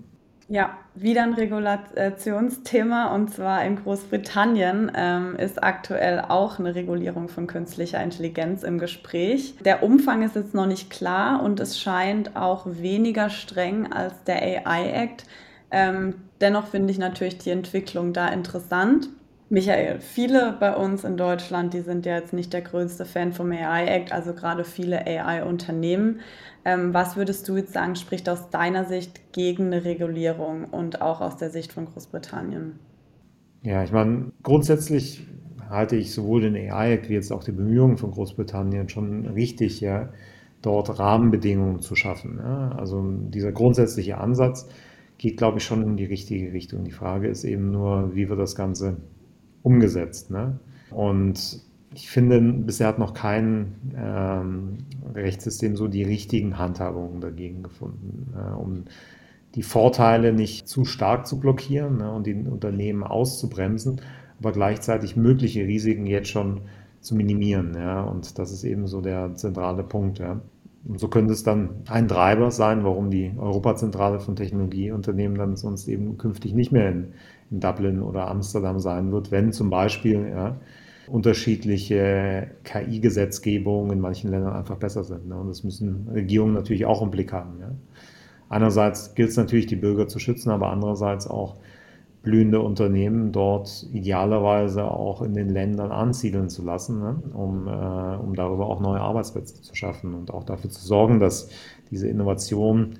Ja, 0.51 0.77
wieder 0.95 1.21
ein 1.23 1.33
Regulationsthema 1.33 3.13
und 3.13 3.31
zwar 3.31 3.63
in 3.65 3.75
Großbritannien 3.75 4.91
ähm, 4.95 5.35
ist 5.35 5.61
aktuell 5.61 6.25
auch 6.27 6.57
eine 6.57 6.73
Regulierung 6.73 7.29
von 7.29 7.45
künstlicher 7.45 8.01
Intelligenz 8.01 8.63
im 8.63 8.79
Gespräch. 8.79 9.53
Der 9.63 9.83
Umfang 9.83 10.23
ist 10.23 10.35
jetzt 10.35 10.55
noch 10.55 10.65
nicht 10.65 10.89
klar 10.89 11.43
und 11.43 11.59
es 11.59 11.79
scheint 11.79 12.35
auch 12.35 12.65
weniger 12.65 13.29
streng 13.29 13.91
als 13.93 14.23
der 14.23 14.41
AI 14.41 14.89
Act. 14.89 15.25
Ähm, 15.69 16.15
dennoch 16.41 16.67
finde 16.67 16.91
ich 16.91 16.97
natürlich 16.97 17.37
die 17.37 17.51
Entwicklung 17.51 18.13
da 18.13 18.27
interessant. 18.29 19.09
Michael, 19.51 19.99
viele 19.99 20.55
bei 20.59 20.75
uns 20.75 21.03
in 21.03 21.17
Deutschland, 21.17 21.73
die 21.73 21.81
sind 21.81 22.05
ja 22.05 22.15
jetzt 22.15 22.33
nicht 22.33 22.53
der 22.53 22.61
größte 22.61 23.03
Fan 23.05 23.33
vom 23.33 23.51
AI 23.51 23.85
Act, 23.87 24.11
also 24.11 24.33
gerade 24.33 24.63
viele 24.63 25.07
AI-Unternehmen. 25.07 26.19
Ähm, 26.65 26.93
was 26.93 27.17
würdest 27.17 27.47
du 27.47 27.57
jetzt 27.57 27.73
sagen, 27.73 27.95
spricht 27.95 28.29
aus 28.29 28.51
deiner 28.51 28.85
Sicht 28.85 29.33
gegen 29.33 29.67
eine 29.67 29.85
Regulierung 29.85 30.65
und 30.65 31.01
auch 31.01 31.19
aus 31.19 31.37
der 31.37 31.49
Sicht 31.49 31.73
von 31.73 31.85
Großbritannien? 31.85 32.79
Ja, 33.63 33.83
ich 33.83 33.91
meine, 33.91 34.31
grundsätzlich 34.43 35.25
halte 35.67 35.95
ich 35.95 36.13
sowohl 36.13 36.41
den 36.41 36.55
AI-Act 36.55 37.09
wie 37.09 37.13
jetzt 37.13 37.31
auch 37.31 37.43
die 37.43 37.51
Bemühungen 37.51 37.97
von 37.97 38.11
Großbritannien 38.11 38.87
schon 38.87 39.25
richtig, 39.27 39.81
ja, 39.81 40.09
dort 40.61 40.99
Rahmenbedingungen 40.99 41.81
zu 41.81 41.95
schaffen. 41.95 42.37
Ja. 42.37 42.73
Also 42.77 43.01
dieser 43.01 43.51
grundsätzliche 43.51 44.17
Ansatz 44.17 44.67
geht, 45.19 45.37
glaube 45.37 45.59
ich, 45.59 45.63
schon 45.63 45.83
in 45.83 45.97
die 45.97 46.05
richtige 46.05 46.51
Richtung. 46.51 46.83
Die 46.85 46.91
Frage 46.91 47.27
ist 47.27 47.43
eben 47.43 47.71
nur, 47.71 48.15
wie 48.15 48.29
wird 48.29 48.39
das 48.39 48.55
Ganze 48.55 48.97
umgesetzt. 49.61 50.31
Ne? 50.31 50.59
Und 50.89 51.61
ich 51.93 52.09
finde, 52.09 52.41
bisher 52.41 52.87
hat 52.87 52.99
noch 52.99 53.13
kein 53.13 53.75
ähm, 53.95 54.77
Rechtssystem 55.13 55.75
so 55.75 55.87
die 55.87 56.03
richtigen 56.03 56.57
Handhabungen 56.57 57.19
dagegen 57.21 57.63
gefunden, 57.63 58.33
äh, 58.35 58.53
um 58.55 58.85
die 59.55 59.63
Vorteile 59.63 60.31
nicht 60.31 60.67
zu 60.67 60.85
stark 60.85 61.27
zu 61.27 61.39
blockieren 61.39 61.97
ne, 61.97 62.11
und 62.11 62.25
die 62.27 62.35
Unternehmen 62.35 63.03
auszubremsen, 63.03 64.01
aber 64.39 64.51
gleichzeitig 64.51 65.15
mögliche 65.15 65.65
Risiken 65.65 66.05
jetzt 66.05 66.29
schon 66.29 66.61
zu 67.01 67.15
minimieren. 67.15 67.73
Ja, 67.75 68.03
und 68.03 68.37
das 68.37 68.51
ist 68.51 68.63
eben 68.63 68.87
so 68.87 69.01
der 69.01 69.35
zentrale 69.35 69.83
Punkt. 69.83 70.19
Ja. 70.19 70.39
Und 70.85 70.99
so 70.99 71.07
könnte 71.07 71.33
es 71.33 71.43
dann 71.43 71.83
ein 71.87 72.07
Treiber 72.07 72.51
sein, 72.51 72.83
warum 72.83 73.09
die 73.11 73.33
Europazentrale 73.37 74.19
von 74.19 74.35
Technologieunternehmen 74.35 75.37
dann 75.37 75.55
sonst 75.55 75.87
eben 75.87 76.17
künftig 76.17 76.53
nicht 76.53 76.71
mehr 76.71 76.89
in, 76.89 77.13
in 77.51 77.59
Dublin 77.59 78.01
oder 78.01 78.27
Amsterdam 78.29 78.79
sein 78.79 79.11
wird, 79.11 79.31
wenn 79.31 79.51
zum 79.51 79.69
Beispiel 79.69 80.29
ja, 80.29 80.57
unterschiedliche 81.07 82.51
KI-Gesetzgebungen 82.63 83.91
in 83.91 83.99
manchen 83.99 84.29
Ländern 84.29 84.53
einfach 84.53 84.77
besser 84.77 85.03
sind. 85.03 85.27
Ne? 85.27 85.35
Und 85.35 85.49
das 85.49 85.63
müssen 85.63 86.07
Regierungen 86.13 86.53
natürlich 86.53 86.85
auch 86.85 87.01
im 87.01 87.11
Blick 87.11 87.33
haben. 87.33 87.59
Ja? 87.59 87.71
Einerseits 88.49 89.15
gilt 89.15 89.29
es 89.29 89.37
natürlich, 89.37 89.67
die 89.67 89.75
Bürger 89.75 90.07
zu 90.07 90.19
schützen, 90.19 90.49
aber 90.49 90.69
andererseits 90.69 91.27
auch 91.27 91.57
blühende 92.21 92.59
Unternehmen 92.59 93.31
dort 93.31 93.87
idealerweise 93.93 94.83
auch 94.83 95.21
in 95.21 95.33
den 95.33 95.49
Ländern 95.49 95.91
ansiedeln 95.91 96.49
zu 96.49 96.63
lassen, 96.63 96.99
ne? 96.99 97.21
um, 97.33 97.67
äh, 97.67 97.71
um 97.71 98.35
darüber 98.35 98.67
auch 98.67 98.81
neue 98.81 98.99
Arbeitsplätze 98.99 99.61
zu 99.61 99.75
schaffen 99.75 100.13
und 100.13 100.33
auch 100.33 100.43
dafür 100.43 100.69
zu 100.69 100.85
sorgen, 100.85 101.19
dass 101.19 101.49
diese 101.91 102.07
Innovation 102.09 102.95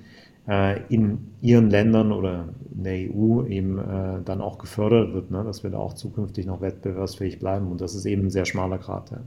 äh, 0.48 0.80
in 0.88 1.32
ihren 1.42 1.68
Ländern 1.68 2.12
oder 2.12 2.48
in 2.74 2.84
der 2.84 2.94
EU 2.94 3.44
eben 3.44 3.78
äh, 3.78 4.22
dann 4.24 4.40
auch 4.40 4.58
gefördert 4.58 5.12
wird, 5.12 5.30
ne? 5.30 5.44
dass 5.44 5.62
wir 5.62 5.70
da 5.70 5.78
auch 5.78 5.92
zukünftig 5.92 6.46
noch 6.46 6.62
wettbewerbsfähig 6.62 7.38
bleiben. 7.38 7.70
Und 7.70 7.82
das 7.82 7.94
ist 7.94 8.06
eben 8.06 8.26
ein 8.26 8.30
sehr 8.30 8.46
schmaler 8.46 8.78
Grad. 8.78 9.10
Ja. 9.10 9.18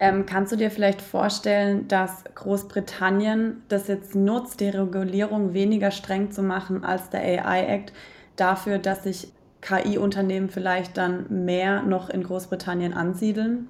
Ähm, 0.00 0.26
kannst 0.26 0.52
du 0.52 0.56
dir 0.56 0.70
vielleicht 0.70 1.02
vorstellen, 1.02 1.88
dass 1.88 2.22
Großbritannien 2.34 3.62
das 3.68 3.88
jetzt 3.88 4.14
nutzt, 4.14 4.60
die 4.60 4.68
Regulierung 4.68 5.54
weniger 5.54 5.90
streng 5.90 6.30
zu 6.30 6.42
machen 6.42 6.84
als 6.84 7.10
der 7.10 7.22
AI-Act, 7.22 7.92
dafür, 8.40 8.78
dass 8.78 9.04
sich 9.04 9.32
KI-Unternehmen 9.60 10.48
vielleicht 10.48 10.96
dann 10.96 11.44
mehr 11.44 11.82
noch 11.82 12.10
in 12.10 12.22
Großbritannien 12.22 12.92
ansiedeln? 12.92 13.68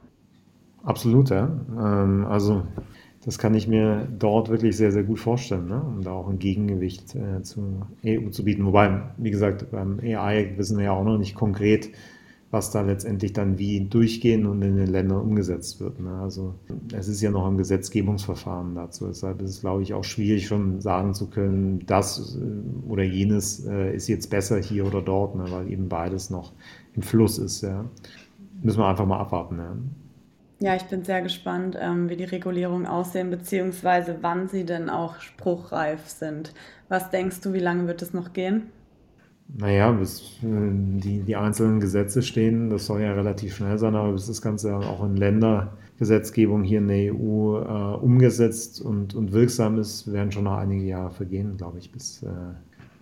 Absolut, 0.82 1.30
ja. 1.30 1.50
Ähm, 1.78 2.26
also 2.26 2.62
das 3.24 3.38
kann 3.38 3.54
ich 3.54 3.66
mir 3.68 4.08
dort 4.18 4.48
wirklich 4.48 4.76
sehr, 4.76 4.92
sehr 4.92 5.02
gut 5.02 5.18
vorstellen, 5.18 5.66
ne? 5.68 5.82
um 5.82 6.02
da 6.02 6.12
auch 6.12 6.28
ein 6.28 6.38
Gegengewicht 6.38 7.14
äh, 7.14 7.42
zur 7.42 7.86
EU 8.04 8.28
zu 8.30 8.44
bieten. 8.44 8.64
Wobei, 8.64 9.02
wie 9.16 9.30
gesagt, 9.30 9.70
beim 9.70 9.98
AI 10.00 10.54
wissen 10.56 10.78
wir 10.78 10.86
ja 10.86 10.92
auch 10.92 11.04
noch 11.04 11.18
nicht 11.18 11.34
konkret, 11.34 11.90
was 12.50 12.70
da 12.70 12.80
letztendlich 12.80 13.34
dann 13.34 13.58
wie 13.58 13.80
durchgehen 13.80 14.46
und 14.46 14.62
in 14.62 14.76
den 14.76 14.86
Ländern 14.86 15.20
umgesetzt 15.20 15.80
wird. 15.80 16.00
Ne? 16.00 16.18
Also 16.22 16.54
es 16.94 17.06
ist 17.06 17.20
ja 17.20 17.30
noch 17.30 17.46
ein 17.46 17.58
Gesetzgebungsverfahren 17.58 18.74
dazu. 18.74 19.06
Deshalb 19.06 19.42
ist 19.42 19.50
es, 19.50 19.60
glaube 19.60 19.82
ich, 19.82 19.92
auch 19.92 20.04
schwierig 20.04 20.46
schon 20.46 20.80
sagen 20.80 21.12
zu 21.12 21.28
können, 21.28 21.84
das 21.86 22.36
äh, 22.36 22.88
oder 22.90 23.02
jenes 23.02 23.66
äh, 23.66 23.94
ist 23.94 24.08
jetzt 24.08 24.30
besser 24.30 24.58
hier 24.58 24.86
oder 24.86 25.02
dort, 25.02 25.36
ne? 25.36 25.44
weil 25.50 25.70
eben 25.70 25.88
beides 25.88 26.30
noch 26.30 26.52
im 26.96 27.02
Fluss 27.02 27.38
ist. 27.38 27.66
Müssen 28.62 28.78
wir 28.78 28.86
einfach 28.86 29.06
mal 29.06 29.20
abwarten. 29.20 29.58
Ja? 29.58 29.76
Ja, 30.60 30.74
ich 30.74 30.84
bin 30.84 31.04
sehr 31.04 31.22
gespannt, 31.22 31.76
ähm, 31.80 32.08
wie 32.08 32.16
die 32.16 32.24
Regulierungen 32.24 32.86
aussehen, 32.86 33.30
beziehungsweise 33.30 34.18
wann 34.22 34.48
sie 34.48 34.64
denn 34.64 34.90
auch 34.90 35.20
spruchreif 35.20 36.08
sind. 36.08 36.52
Was 36.88 37.10
denkst 37.10 37.42
du, 37.42 37.52
wie 37.52 37.60
lange 37.60 37.86
wird 37.86 38.02
es 38.02 38.12
noch 38.12 38.32
gehen? 38.32 38.70
Naja, 39.56 39.90
bis 39.92 40.20
äh, 40.42 40.70
die, 40.72 41.22
die 41.22 41.36
einzelnen 41.36 41.80
Gesetze 41.80 42.22
stehen, 42.22 42.68
das 42.68 42.86
soll 42.86 43.00
ja 43.00 43.12
relativ 43.12 43.56
schnell 43.56 43.78
sein, 43.78 43.94
aber 43.94 44.12
bis 44.12 44.26
das 44.26 44.42
Ganze 44.42 44.76
auch 44.76 45.02
in 45.04 45.16
Ländergesetzgebung 45.16 46.62
hier 46.62 46.78
in 46.78 46.88
der 46.88 47.14
EU 47.14 47.58
äh, 47.58 47.96
umgesetzt 47.96 48.80
und, 48.80 49.14
und 49.14 49.32
wirksam 49.32 49.78
ist, 49.78 50.12
werden 50.12 50.32
schon 50.32 50.44
noch 50.44 50.58
einige 50.58 50.84
Jahre 50.84 51.10
vergehen, 51.10 51.56
glaube 51.56 51.78
ich, 51.78 51.90
bis, 51.90 52.22
äh, 52.22 52.28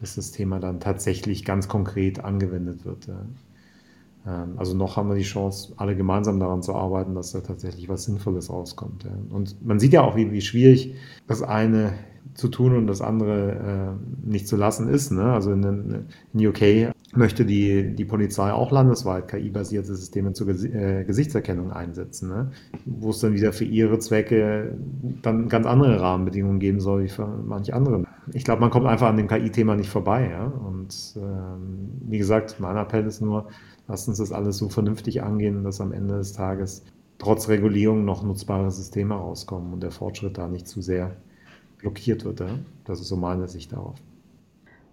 bis 0.00 0.14
das 0.14 0.30
Thema 0.30 0.60
dann 0.60 0.78
tatsächlich 0.78 1.44
ganz 1.44 1.66
konkret 1.66 2.24
angewendet 2.24 2.84
wird. 2.84 3.08
Ja. 3.08 3.26
Ähm, 4.26 4.52
also 4.56 4.76
noch 4.76 4.96
haben 4.96 5.08
wir 5.08 5.16
die 5.16 5.22
Chance, 5.22 5.72
alle 5.76 5.96
gemeinsam 5.96 6.38
daran 6.38 6.62
zu 6.62 6.74
arbeiten, 6.74 7.16
dass 7.16 7.32
da 7.32 7.40
tatsächlich 7.40 7.88
was 7.88 8.04
Sinnvolles 8.04 8.50
rauskommt. 8.50 9.02
Ja. 9.02 9.10
Und 9.30 9.64
man 9.66 9.80
sieht 9.80 9.92
ja 9.92 10.02
auch, 10.02 10.14
wie, 10.14 10.30
wie 10.30 10.40
schwierig 10.40 10.94
das 11.26 11.42
eine 11.42 11.94
zu 12.34 12.48
tun 12.48 12.76
und 12.76 12.86
das 12.86 13.00
andere 13.00 13.96
äh, 13.96 14.28
nicht 14.28 14.48
zu 14.48 14.56
lassen 14.56 14.88
ist. 14.88 15.10
Ne? 15.12 15.24
Also 15.32 15.52
in, 15.52 16.06
in, 16.32 16.46
UK 16.46 16.92
möchte 17.14 17.44
die, 17.44 17.94
die 17.94 18.04
Polizei 18.04 18.52
auch 18.52 18.70
landesweit 18.70 19.28
KI-basierte 19.28 19.94
Systeme 19.94 20.32
zur 20.32 20.48
Ges 20.48 20.64
äh, 20.64 21.04
Gesichtserkennung 21.04 21.72
einsetzen, 21.72 22.28
ne? 22.28 22.50
wo 22.84 23.10
es 23.10 23.20
dann 23.20 23.34
wieder 23.34 23.52
für 23.52 23.64
ihre 23.64 23.98
Zwecke 23.98 24.76
dann 25.22 25.48
ganz 25.48 25.66
andere 25.66 26.00
Rahmenbedingungen 26.00 26.58
geben 26.58 26.80
soll 26.80 27.04
wie 27.04 27.08
für 27.08 27.26
manche 27.26 27.74
anderen. 27.74 28.06
Ich 28.32 28.44
glaube, 28.44 28.60
man 28.60 28.70
kommt 28.70 28.86
einfach 28.86 29.08
an 29.08 29.16
dem 29.16 29.28
KI-Thema 29.28 29.76
nicht 29.76 29.90
vorbei. 29.90 30.30
Ja? 30.30 30.44
Und 30.44 31.14
ähm, 31.16 31.90
wie 32.08 32.18
gesagt, 32.18 32.56
mein 32.58 32.76
Appell 32.76 33.06
ist 33.06 33.20
nur, 33.20 33.48
lasst 33.88 34.08
uns 34.08 34.18
das 34.18 34.32
alles 34.32 34.58
so 34.58 34.68
vernünftig 34.68 35.22
angehen, 35.22 35.64
dass 35.64 35.80
am 35.80 35.92
Ende 35.92 36.18
des 36.18 36.32
Tages 36.32 36.84
trotz 37.18 37.48
Regulierung 37.48 38.04
noch 38.04 38.22
nutzbare 38.22 38.70
Systeme 38.70 39.14
rauskommen 39.14 39.72
und 39.72 39.82
der 39.82 39.90
Fortschritt 39.90 40.38
da 40.38 40.48
nicht 40.48 40.68
zu 40.68 40.82
sehr 40.82 41.16
blockiert 41.78 42.24
wird. 42.24 42.40
Ja? 42.40 42.58
Das 42.84 43.00
ist 43.00 43.08
so 43.08 43.16
meine 43.16 43.48
Sicht 43.48 43.72
darauf. 43.72 43.96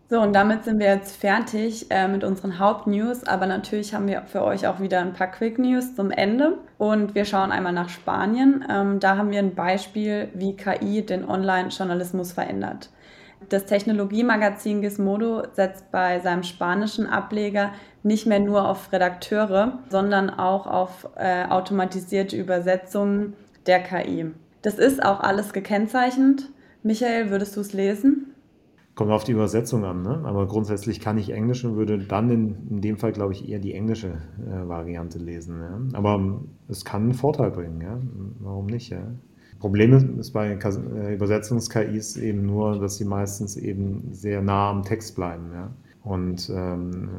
So, 0.09 0.21
und 0.21 0.33
damit 0.33 0.63
sind 0.63 0.79
wir 0.79 0.87
jetzt 0.87 1.15
fertig 1.15 1.87
äh, 1.89 2.07
mit 2.07 2.23
unseren 2.23 2.59
Hauptnews. 2.59 3.23
Aber 3.23 3.47
natürlich 3.47 3.95
haben 3.95 4.07
wir 4.07 4.21
für 4.23 4.43
euch 4.43 4.67
auch 4.67 4.79
wieder 4.79 4.99
ein 4.99 5.13
paar 5.13 5.27
Quick 5.27 5.57
News 5.57 5.95
zum 5.95 6.11
Ende. 6.11 6.59
Und 6.77 7.15
wir 7.15 7.25
schauen 7.25 7.51
einmal 7.51 7.73
nach 7.73 7.89
Spanien. 7.89 8.63
Ähm, 8.69 8.99
da 8.99 9.17
haben 9.17 9.31
wir 9.31 9.39
ein 9.39 9.55
Beispiel, 9.55 10.29
wie 10.33 10.55
KI 10.55 11.03
den 11.03 11.27
Online-Journalismus 11.27 12.33
verändert. 12.33 12.89
Das 13.49 13.65
Technologiemagazin 13.65 14.81
Gizmodo 14.81 15.43
setzt 15.53 15.91
bei 15.91 16.19
seinem 16.19 16.43
spanischen 16.43 17.07
Ableger 17.07 17.71
nicht 18.03 18.27
mehr 18.27 18.39
nur 18.39 18.69
auf 18.69 18.91
Redakteure, 18.91 19.79
sondern 19.89 20.29
auch 20.29 20.67
auf 20.67 21.09
äh, 21.15 21.45
automatisierte 21.45 22.37
Übersetzungen 22.37 23.33
der 23.65 23.81
KI. 23.81 24.27
Das 24.61 24.75
ist 24.75 25.03
auch 25.03 25.21
alles 25.21 25.53
gekennzeichnet 25.53 26.49
Michael, 26.83 27.29
würdest 27.29 27.55
du 27.55 27.61
es 27.61 27.71
lesen? 27.71 28.27
Kommt 28.95 29.09
auf 29.09 29.23
die 29.23 29.31
Übersetzung 29.31 29.85
an, 29.85 30.03
ne? 30.03 30.21
aber 30.25 30.47
grundsätzlich 30.47 30.99
kann 30.99 31.17
ich 31.17 31.31
Englisch 31.31 31.63
und 31.63 31.77
würde 31.77 31.97
dann 31.97 32.29
in, 32.29 32.55
in 32.69 32.81
dem 32.81 32.97
Fall, 32.97 33.13
glaube 33.13 33.31
ich, 33.31 33.49
eher 33.49 33.59
die 33.59 33.73
englische 33.73 34.21
äh, 34.45 34.67
Variante 34.67 35.17
lesen. 35.17 35.61
Ja? 35.61 35.97
Aber 35.97 36.15
um, 36.15 36.49
es 36.67 36.83
kann 36.83 37.03
einen 37.03 37.13
Vorteil 37.13 37.51
bringen, 37.51 37.81
ja? 37.81 37.99
warum 38.39 38.67
nicht? 38.67 38.89
Ja? 38.89 39.01
Problem 39.59 39.93
ist 40.19 40.31
bei 40.31 40.51
äh, 40.51 41.13
Übersetzungs-KIs 41.15 42.17
eben 42.17 42.45
nur, 42.45 42.79
dass 42.79 42.97
sie 42.97 43.05
meistens 43.05 43.55
eben 43.55 44.09
sehr 44.11 44.41
nah 44.41 44.69
am 44.69 44.83
Text 44.83 45.15
bleiben. 45.15 45.51
Ja? 45.53 45.71
Und, 46.03 46.51
ähm, 46.53 47.09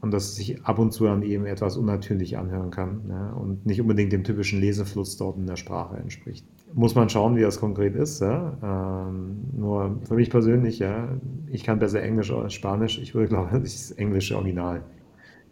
und 0.00 0.10
dass 0.10 0.24
es 0.24 0.36
sich 0.36 0.64
ab 0.64 0.78
und 0.78 0.92
zu 0.92 1.04
dann 1.04 1.22
eben 1.22 1.44
etwas 1.44 1.76
unnatürlich 1.76 2.38
anhören 2.38 2.70
kann 2.70 3.02
ja? 3.10 3.30
und 3.34 3.66
nicht 3.66 3.80
unbedingt 3.80 4.12
dem 4.12 4.24
typischen 4.24 4.58
Lesefluss 4.58 5.18
dort 5.18 5.36
in 5.36 5.46
der 5.46 5.56
Sprache 5.56 5.98
entspricht 5.98 6.46
muss 6.74 6.94
man 6.94 7.08
schauen, 7.08 7.36
wie 7.36 7.42
das 7.42 7.60
konkret 7.60 7.94
ist. 7.94 8.20
Ja? 8.20 9.06
Ähm, 9.08 9.48
nur 9.52 10.00
für 10.06 10.14
mich 10.14 10.30
persönlich, 10.30 10.78
ja, 10.78 11.08
ich 11.48 11.64
kann 11.64 11.78
besser 11.78 12.02
Englisch 12.02 12.32
als 12.32 12.54
Spanisch. 12.54 12.98
Ich 12.98 13.14
würde, 13.14 13.28
glaube 13.30 13.56
ich, 13.58 13.72
das 13.72 13.90
englische 13.92 14.36
Original 14.36 14.82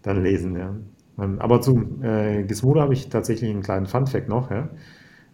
dann 0.02 0.22
lesen. 0.22 0.56
Ja? 0.56 0.74
Ähm, 1.18 1.38
aber 1.40 1.60
zum 1.60 2.02
äh, 2.02 2.44
Gizmodo 2.44 2.80
habe 2.80 2.94
ich 2.94 3.08
tatsächlich 3.08 3.50
einen 3.50 3.62
kleinen 3.62 3.86
Fun-Fact 3.86 4.28
noch. 4.28 4.50
Ja? 4.50 4.68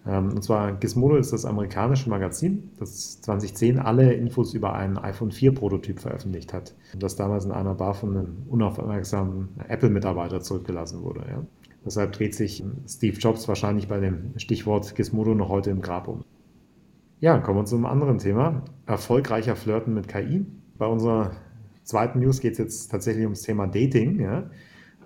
Ähm, 0.07 0.33
und 0.33 0.45
zwar, 0.45 0.73
Gizmodo 0.73 1.17
ist 1.17 1.33
das 1.33 1.45
amerikanische 1.45 2.11
Magazin, 2.11 2.71
das 2.79 3.21
2010 3.23 3.79
alle 3.79 4.13
Infos 4.13 4.55
über 4.55 4.75
einen 4.75 4.99
iPhone 4.99 5.31
4-Prototyp 5.31 6.01
veröffentlicht 6.01 6.53
hat. 6.53 6.75
Das 6.97 7.17
damals 7.17 7.45
in 7.45 7.53
einer 7.53 7.75
Bar 7.75 7.95
von 7.95 8.17
einem 8.17 8.37
unaufmerksamen 8.49 9.49
Apple-Mitarbeiter 9.69 10.41
zurückgelassen 10.41 11.03
wurde. 11.03 11.25
Ja? 11.29 11.43
Deshalb 11.85 12.13
dreht 12.13 12.35
sich 12.35 12.65
Steve 12.87 13.17
Jobs 13.17 13.49
wahrscheinlich 13.49 13.89
bei 13.89 14.01
dem 14.01 14.39
Stichwort 14.39 14.95
Gizmodo 14.95 15.35
noch 15.35 15.49
heute 15.49 15.71
im 15.71 15.81
Grab 15.81 16.09
um. 16.09 16.25
Ja, 17.21 17.39
kommen 17.39 17.61
wir 17.61 17.65
zum 17.65 17.87
anderen 17.87 18.19
Thema. 18.19 18.63
Erfolgreicher 18.87 19.57
Flirten 19.57 19.95
mit 19.95 20.09
KI. 20.09 20.45
Bei 20.77 20.87
unserer 20.87 21.33
zweiten 21.83 22.19
News 22.21 22.41
geht 22.41 22.53
es 22.53 22.59
jetzt 22.59 22.89
tatsächlich 22.89 23.25
ums 23.25 23.43
Thema 23.43 23.67
Dating. 23.67 24.21
Ja? 24.21 24.51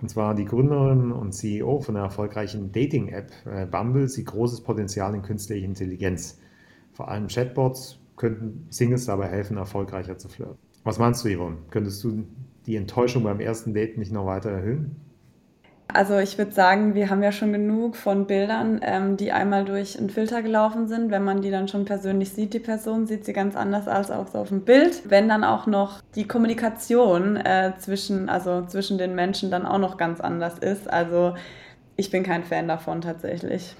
Und 0.00 0.08
zwar 0.08 0.34
die 0.34 0.44
Gründerin 0.44 1.10
und 1.10 1.32
CEO 1.32 1.80
von 1.80 1.94
der 1.94 2.04
erfolgreichen 2.04 2.70
Dating-App 2.72 3.32
äh, 3.46 3.66
Bumble 3.66 4.08
sieht 4.08 4.26
großes 4.26 4.62
Potenzial 4.62 5.14
in 5.14 5.22
künstlicher 5.22 5.64
Intelligenz. 5.64 6.38
Vor 6.92 7.08
allem 7.08 7.26
Chatbots 7.26 7.98
könnten 8.16 8.66
Singles 8.70 9.06
dabei 9.06 9.28
helfen, 9.28 9.56
erfolgreicher 9.56 10.18
zu 10.18 10.28
flirten. 10.28 10.56
Was 10.84 10.98
meinst 10.98 11.24
du, 11.24 11.28
Yvonne? 11.28 11.58
Könntest 11.70 12.02
du 12.04 12.24
die 12.66 12.76
Enttäuschung 12.76 13.24
beim 13.24 13.40
ersten 13.40 13.74
Date 13.74 13.98
nicht 13.98 14.12
noch 14.12 14.26
weiter 14.26 14.50
erhöhen? 14.50 14.96
Also 15.90 16.18
ich 16.18 16.36
würde 16.36 16.52
sagen, 16.52 16.94
wir 16.94 17.08
haben 17.08 17.22
ja 17.22 17.32
schon 17.32 17.52
genug 17.52 17.96
von 17.96 18.26
Bildern, 18.26 18.80
ähm, 18.82 19.16
die 19.16 19.32
einmal 19.32 19.64
durch 19.64 19.98
einen 19.98 20.10
Filter 20.10 20.42
gelaufen 20.42 20.86
sind. 20.86 21.10
Wenn 21.10 21.24
man 21.24 21.40
die 21.40 21.50
dann 21.50 21.66
schon 21.66 21.86
persönlich 21.86 22.30
sieht, 22.30 22.52
die 22.52 22.58
Person, 22.58 23.06
sieht 23.06 23.24
sie 23.24 23.32
ganz 23.32 23.56
anders 23.56 23.88
als 23.88 24.10
auch 24.10 24.28
so 24.28 24.38
auf 24.38 24.48
dem 24.48 24.66
Bild. 24.66 25.02
Wenn 25.08 25.30
dann 25.30 25.44
auch 25.44 25.66
noch 25.66 26.02
die 26.14 26.28
Kommunikation 26.28 27.36
äh, 27.36 27.72
zwischen, 27.78 28.28
also 28.28 28.66
zwischen 28.66 28.98
den 28.98 29.14
Menschen 29.14 29.50
dann 29.50 29.64
auch 29.64 29.78
noch 29.78 29.96
ganz 29.96 30.20
anders 30.20 30.58
ist. 30.58 30.90
Also 30.90 31.34
ich 31.96 32.10
bin 32.10 32.22
kein 32.22 32.44
Fan 32.44 32.68
davon 32.68 33.00
tatsächlich. 33.00 33.74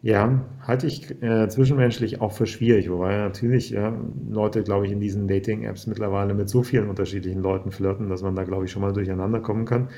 Ja, 0.00 0.44
halte 0.64 0.86
ich 0.86 1.10
äh, 1.22 1.48
zwischenmenschlich 1.48 2.20
auch 2.20 2.30
für 2.30 2.46
schwierig, 2.46 2.88
wobei 2.88 3.16
natürlich 3.16 3.70
ja, 3.70 3.92
Leute, 4.30 4.62
glaube 4.62 4.86
ich, 4.86 4.92
in 4.92 5.00
diesen 5.00 5.26
Dating-Apps 5.26 5.88
mittlerweile 5.88 6.34
mit 6.34 6.48
so 6.48 6.62
vielen 6.62 6.88
unterschiedlichen 6.88 7.42
Leuten 7.42 7.72
flirten, 7.72 8.08
dass 8.08 8.22
man 8.22 8.36
da, 8.36 8.44
glaube 8.44 8.64
ich, 8.64 8.70
schon 8.70 8.82
mal 8.82 8.92
durcheinander 8.92 9.40
kommen 9.40 9.64
kann. 9.64 9.88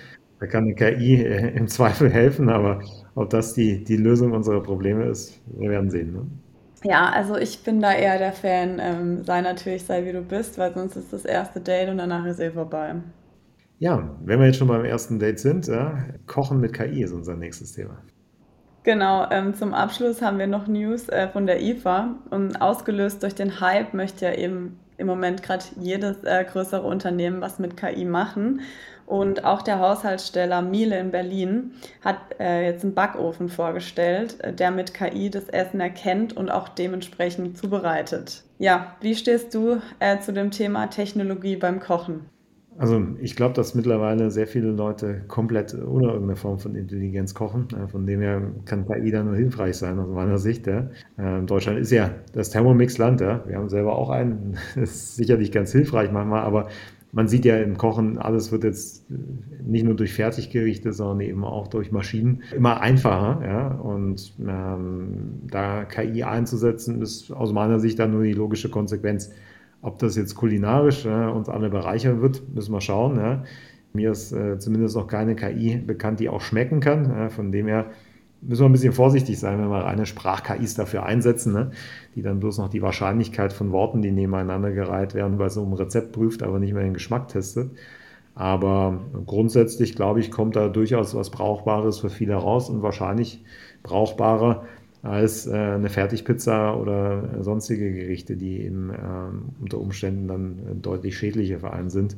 Da 0.41 0.47
kann 0.47 0.65
eine 0.65 0.75
KI 0.75 1.23
äh, 1.23 1.55
im 1.55 1.69
Zweifel 1.69 2.11
helfen, 2.11 2.49
aber 2.49 2.81
ob 3.15 3.29
das 3.31 3.53
die, 3.55 3.85
die 3.85 3.97
Lösung 3.97 4.33
unserer 4.33 4.63
Probleme 4.63 5.05
ist, 5.05 5.39
wir 5.47 5.71
werden 5.71 5.91
sehen. 5.91 6.13
Ne? 6.13 6.27
Ja, 6.83 7.11
also 7.11 7.37
ich 7.37 7.63
bin 7.63 7.81
da 7.81 7.93
eher 7.93 8.19
der 8.19 8.33
Fan, 8.33 8.81
ähm, 8.81 9.23
sei 9.25 9.43
natürlich, 9.43 9.85
sei 9.85 10.07
wie 10.07 10.13
du 10.13 10.23
bist, 10.23 10.57
weil 10.59 10.73
sonst 10.73 10.97
ist 10.97 11.13
das 11.13 11.27
erste 11.27 11.61
Date 11.61 11.91
und 11.91 11.99
danach 11.99 12.25
ist 12.25 12.41
eh 12.41 12.51
vorbei. 12.51 12.95
Ja, 13.79 14.17
wenn 14.25 14.41
wir 14.41 14.47
jetzt 14.47 14.57
schon 14.57 14.69
beim 14.69 14.85
ersten 14.85 15.19
Date 15.19 15.39
sind, 15.39 15.67
ja, 15.67 15.99
Kochen 16.27 16.59
mit 16.61 16.73
KI 16.73 17.03
ist 17.03 17.13
unser 17.13 17.37
nächstes 17.37 17.73
Thema. 17.73 17.99
Genau, 18.83 19.27
ähm, 19.31 19.55
zum 19.55 19.75
Abschluss 19.75 20.23
haben 20.23 20.39
wir 20.39 20.47
noch 20.47 20.67
News 20.67 21.11
äh, 21.11 21.29
von 21.29 21.47
der 21.47 21.61
IFA 21.61 22.15
und 22.31 22.63
ausgelöst 22.63 23.23
durch 23.23 23.35
den 23.35 23.61
Hype 23.61 23.93
möchte 23.93 24.25
ja 24.25 24.33
eben 24.33 24.79
im 24.97 25.07
Moment 25.07 25.43
gerade 25.43 25.65
jedes 25.81 26.25
äh, 26.25 26.45
größere 26.45 26.87
Unternehmen 26.87 27.41
was 27.41 27.59
mit 27.59 27.77
KI 27.77 28.07
machen. 28.07 28.61
Und 29.11 29.45
auch 29.45 29.63
der 29.63 29.81
Haushaltssteller 29.81 30.63
Miele 30.63 30.97
in 31.01 31.11
Berlin 31.11 31.73
hat 32.01 32.19
äh, 32.39 32.67
jetzt 32.67 32.85
einen 32.85 32.95
Backofen 32.95 33.49
vorgestellt, 33.49 34.37
äh, 34.41 34.53
der 34.53 34.71
mit 34.71 34.95
KI 34.95 35.31
das 35.31 35.49
Essen 35.49 35.81
erkennt 35.81 36.37
und 36.37 36.49
auch 36.49 36.69
dementsprechend 36.69 37.59
zubereitet. 37.59 38.45
Ja, 38.59 38.95
wie 39.01 39.17
stehst 39.17 39.53
du 39.53 39.79
äh, 39.99 40.21
zu 40.21 40.33
dem 40.33 40.53
Thema 40.53 40.87
Technologie 40.87 41.57
beim 41.57 41.81
Kochen? 41.81 42.27
Also 42.79 43.03
ich 43.21 43.35
glaube, 43.35 43.53
dass 43.55 43.75
mittlerweile 43.75 44.31
sehr 44.31 44.47
viele 44.47 44.71
Leute 44.71 45.23
komplett 45.27 45.75
ohne 45.75 46.07
irgendeine 46.07 46.37
Form 46.37 46.61
von 46.61 46.77
Intelligenz 46.77 47.35
kochen. 47.35 47.67
Äh, 47.77 47.89
von 47.89 48.07
dem 48.07 48.21
her 48.21 48.41
kann 48.65 48.87
KI 48.87 49.11
da 49.11 49.25
nur 49.25 49.35
hilfreich 49.35 49.77
sein, 49.77 49.99
aus 49.99 50.09
meiner 50.09 50.39
Sicht. 50.39 50.69
Ja. 50.69 50.89
Ähm, 51.19 51.49
Deutschland 51.49 51.81
ist 51.81 51.91
ja 51.91 52.11
das 52.33 52.51
Thermomix-Land. 52.51 53.23
Ja. 53.23 53.43
Wir 53.45 53.57
haben 53.57 53.69
selber 53.69 53.99
auch 53.99 54.11
einen. 54.11 54.57
Das 54.77 54.91
ist 54.91 55.17
sicherlich 55.17 55.51
ganz 55.51 55.73
hilfreich 55.73 56.13
manchmal, 56.13 56.43
aber 56.43 56.69
man 57.13 57.27
sieht 57.27 57.45
ja 57.45 57.57
im 57.59 57.77
Kochen, 57.77 58.19
alles 58.19 58.53
wird 58.53 58.65
jetzt 58.65 59.05
nicht 59.65 59.85
nur 59.85 59.95
durch 59.95 60.13
Fertiggerichte, 60.13 60.93
sondern 60.93 61.21
eben 61.21 61.45
auch 61.45 61.67
durch 61.67 61.91
Maschinen 61.91 62.43
immer 62.55 62.81
einfacher. 62.81 63.41
Ja? 63.45 63.69
Und 63.69 64.35
ähm, 64.47 65.41
da 65.51 65.85
KI 65.85 66.23
einzusetzen, 66.23 67.03
ist 67.03 67.33
aus 67.33 67.53
meiner 67.53 67.81
Sicht 67.81 67.99
dann 67.99 68.13
nur 68.13 68.23
die 68.23 68.33
logische 68.33 68.71
Konsequenz. 68.71 69.33
Ob 69.83 69.99
das 69.99 70.15
jetzt 70.17 70.35
kulinarisch 70.35 71.05
ja, 71.05 71.31
uns 71.31 71.49
alle 71.49 71.71
bereichern 71.71 72.21
wird, 72.21 72.43
müssen 72.55 72.73
wir 72.73 72.81
schauen. 72.81 73.17
Ja? 73.17 73.45
Mir 73.93 74.13
ist 74.13 74.33
äh, 74.33 74.59
zumindest 74.59 74.95
noch 74.95 75.09
keine 75.09 75.35
KI 75.35 75.79
bekannt, 75.79 76.21
die 76.21 76.29
auch 76.29 76.41
schmecken 76.41 76.81
kann. 76.81 77.11
Ja? 77.11 77.29
Von 77.29 77.51
dem 77.51 77.67
her 77.67 77.87
müssen 78.43 78.63
wir 78.63 78.69
ein 78.69 78.73
bisschen 78.73 78.93
vorsichtig 78.93 79.39
sein, 79.39 79.59
wenn 79.59 79.69
wir 79.69 79.85
reine 79.85 80.07
Sprach-KIs 80.07 80.75
dafür 80.75 81.05
einsetzen, 81.05 81.53
ne? 81.53 81.71
die 82.15 82.23
dann 82.23 82.41
bloß 82.41 82.59
noch 82.59 82.69
die 82.69 82.83
Wahrscheinlichkeit 82.83 83.53
von 83.53 83.73
Worten, 83.73 84.03
die 84.03 84.13
nebeneinander 84.13 84.73
gereiht 84.73 85.15
werden, 85.15 85.39
bei 85.39 85.49
so 85.49 85.63
einem 85.63 85.75
Rezept 85.75 86.13
prüft, 86.13 86.43
aber 86.43 86.59
nicht 86.59 86.73
mehr 86.73 86.83
den 86.83 86.95
Geschmack 86.95 87.29
testet. 87.29 87.71
Aber 88.35 89.01
grundsätzlich, 89.27 89.95
glaube 89.95 90.21
ich, 90.21 90.31
kommt 90.31 90.57
da 90.57 90.69
durchaus 90.69 91.15
was 91.15 91.31
Brauchbares 91.31 91.99
für 91.99 92.11
viele 92.11 92.35
raus 92.35 92.71
und 92.71 92.83
wahrscheinlich 92.83 93.45
brauchbarer 93.83 94.65
als 95.03 95.47
äh, 95.47 95.55
eine 95.55 95.89
Fertigpizza 95.89 96.75
oder 96.75 97.43
sonstige 97.43 97.93
Gerichte, 97.93 98.37
die 98.37 98.63
eben 98.63 98.91
äh, 98.91 98.97
unter 99.61 99.79
Umständen 99.79 100.29
dann 100.29 100.83
deutlich 100.83 101.17
schädlicher 101.17 101.61
für 101.61 101.73
einen 101.73 101.91
sind 101.91 102.17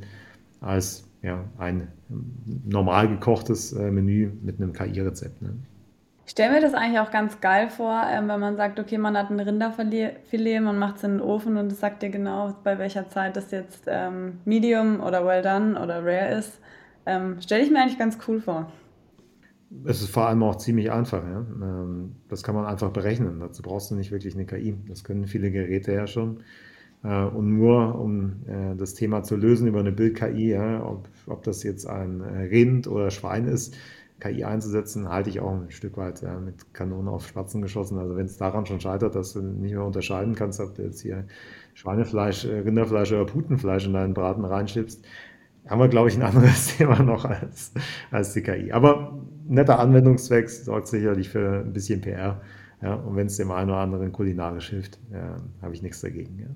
als 0.61 1.05
ja, 1.21 1.43
ein 1.57 1.87
normal 2.65 3.07
gekochtes 3.07 3.73
äh, 3.73 3.91
Menü 3.91 4.31
mit 4.43 4.61
einem 4.61 4.73
KI-Rezept. 4.73 5.41
Ne? 5.41 5.55
Ich 6.25 6.31
stelle 6.31 6.53
mir 6.53 6.61
das 6.61 6.73
eigentlich 6.73 6.99
auch 6.99 7.11
ganz 7.11 7.41
geil 7.41 7.69
vor, 7.69 8.01
ähm, 8.09 8.29
wenn 8.29 8.39
man 8.39 8.55
sagt, 8.55 8.79
okay, 8.79 8.97
man 8.97 9.17
hat 9.17 9.29
ein 9.29 9.39
Rinderfilet, 9.39 10.61
man 10.61 10.79
macht 10.79 10.97
es 10.97 11.03
in 11.03 11.11
den 11.17 11.21
Ofen 11.21 11.57
und 11.57 11.71
es 11.71 11.79
sagt 11.79 12.01
dir 12.01 12.09
genau, 12.09 12.55
bei 12.63 12.77
welcher 12.79 13.09
Zeit 13.09 13.35
das 13.35 13.51
jetzt 13.51 13.83
ähm, 13.87 14.39
Medium 14.45 15.01
oder 15.01 15.25
Well 15.25 15.41
Done 15.41 15.79
oder 15.79 15.97
Rare 15.99 16.37
ist. 16.37 16.59
Ähm, 17.05 17.41
stelle 17.41 17.63
ich 17.63 17.71
mir 17.71 17.81
eigentlich 17.81 17.99
ganz 17.99 18.17
cool 18.27 18.39
vor. 18.39 18.71
Es 19.85 20.01
ist 20.01 20.11
vor 20.11 20.27
allem 20.27 20.43
auch 20.43 20.55
ziemlich 20.55 20.91
einfach. 20.91 21.23
Ja? 21.23 21.39
Ähm, 21.39 22.15
das 22.29 22.41
kann 22.43 22.55
man 22.55 22.65
einfach 22.65 22.91
berechnen. 22.91 23.39
Dazu 23.41 23.61
brauchst 23.61 23.91
du 23.91 23.95
nicht 23.95 24.11
wirklich 24.11 24.35
eine 24.35 24.45
KI. 24.45 24.77
Das 24.87 25.03
können 25.03 25.25
viele 25.25 25.51
Geräte 25.51 25.91
ja 25.91 26.07
schon. 26.07 26.43
Äh, 27.03 27.23
und 27.25 27.57
nur 27.57 27.99
um 27.99 28.43
äh, 28.47 28.75
das 28.77 28.93
Thema 28.93 29.23
zu 29.23 29.35
lösen 29.35 29.67
über 29.67 29.79
eine 29.79 29.91
Bild-KI, 29.91 30.51
ja, 30.51 30.85
ob, 30.85 31.09
ob 31.27 31.43
das 31.43 31.63
jetzt 31.63 31.85
ein 31.85 32.21
äh, 32.21 32.43
Rind 32.43 32.87
oder 32.87 33.11
Schwein 33.11 33.45
ist, 33.45 33.75
KI 34.23 34.45
einzusetzen, 34.45 35.09
halte 35.09 35.29
ich 35.29 35.39
auch 35.41 35.51
ein 35.51 35.69
Stück 35.69 35.97
weit 35.97 36.21
ja, 36.21 36.39
mit 36.39 36.73
Kanonen 36.73 37.09
auf 37.09 37.27
Spatzen 37.27 37.61
geschossen. 37.61 37.97
Also 37.97 38.15
wenn 38.15 38.25
es 38.25 38.37
daran 38.37 38.65
schon 38.65 38.79
scheitert, 38.79 39.15
dass 39.15 39.33
du 39.33 39.41
nicht 39.41 39.73
mehr 39.73 39.83
unterscheiden 39.83 40.35
kannst, 40.35 40.59
ob 40.59 40.75
du 40.75 40.83
jetzt 40.83 41.01
hier 41.01 41.25
Schweinefleisch, 41.73 42.45
äh, 42.45 42.59
Rinderfleisch 42.59 43.11
oder 43.11 43.25
Putenfleisch 43.25 43.85
in 43.85 43.93
deinen 43.93 44.13
Braten 44.13 44.45
reinschiebst, 44.45 45.05
haben 45.67 45.81
wir, 45.81 45.89
glaube 45.89 46.09
ich, 46.09 46.15
ein 46.15 46.23
anderes 46.23 46.67
Thema 46.77 47.01
noch 47.01 47.25
als, 47.25 47.73
als 48.11 48.33
die 48.33 48.41
KI. 48.41 48.71
Aber 48.71 49.19
netter 49.47 49.79
Anwendungszweck 49.79 50.49
sorgt 50.49 50.87
sicherlich 50.87 51.29
für 51.29 51.61
ein 51.65 51.73
bisschen 51.73 52.01
PR. 52.01 52.41
Ja, 52.81 52.95
und 52.95 53.15
wenn 53.15 53.27
es 53.27 53.37
dem 53.37 53.51
einen 53.51 53.69
oder 53.69 53.79
anderen 53.79 54.11
kulinarisch 54.11 54.69
hilft, 54.69 54.99
ja, 55.11 55.37
habe 55.61 55.73
ich 55.73 55.81
nichts 55.81 56.01
dagegen. 56.01 56.39
Ja. 56.39 56.47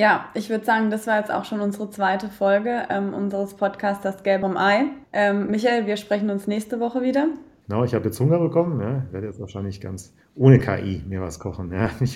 Ja, 0.00 0.30
ich 0.32 0.48
würde 0.48 0.64
sagen, 0.64 0.90
das 0.90 1.06
war 1.06 1.18
jetzt 1.18 1.30
auch 1.30 1.44
schon 1.44 1.60
unsere 1.60 1.90
zweite 1.90 2.30
Folge 2.30 2.84
ähm, 2.88 3.12
unseres 3.12 3.52
Podcasts 3.52 4.02
Das 4.02 4.22
Gelb 4.22 4.44
um 4.44 4.56
Ei. 4.56 4.84
Ähm, 5.12 5.50
Michael, 5.50 5.86
wir 5.86 5.98
sprechen 5.98 6.30
uns 6.30 6.46
nächste 6.46 6.80
Woche 6.80 7.02
wieder. 7.02 7.26
Genau, 7.68 7.84
ich 7.84 7.92
habe 7.92 8.06
jetzt 8.06 8.18
Hunger 8.18 8.38
bekommen. 8.38 8.80
Ja. 8.80 9.04
werde 9.12 9.26
jetzt 9.26 9.40
wahrscheinlich 9.40 9.78
ganz 9.78 10.14
ohne 10.34 10.58
KI 10.58 11.02
mir 11.06 11.20
was 11.20 11.38
kochen. 11.38 11.70
Ja. 11.70 11.90
Ich 12.00 12.14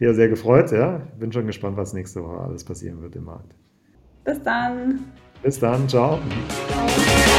bin 0.00 0.12
sehr 0.12 0.28
gefreut. 0.28 0.72
Ja. 0.72 1.02
Bin 1.20 1.30
schon 1.30 1.46
gespannt, 1.46 1.76
was 1.76 1.92
nächste 1.92 2.20
Woche 2.24 2.40
alles 2.40 2.64
passieren 2.64 3.00
wird 3.00 3.14
im 3.14 3.26
Markt. 3.26 3.54
Bis 4.24 4.42
dann. 4.42 4.98
Bis 5.40 5.60
dann. 5.60 5.88
Ciao. 5.88 6.18
ciao. 6.68 7.29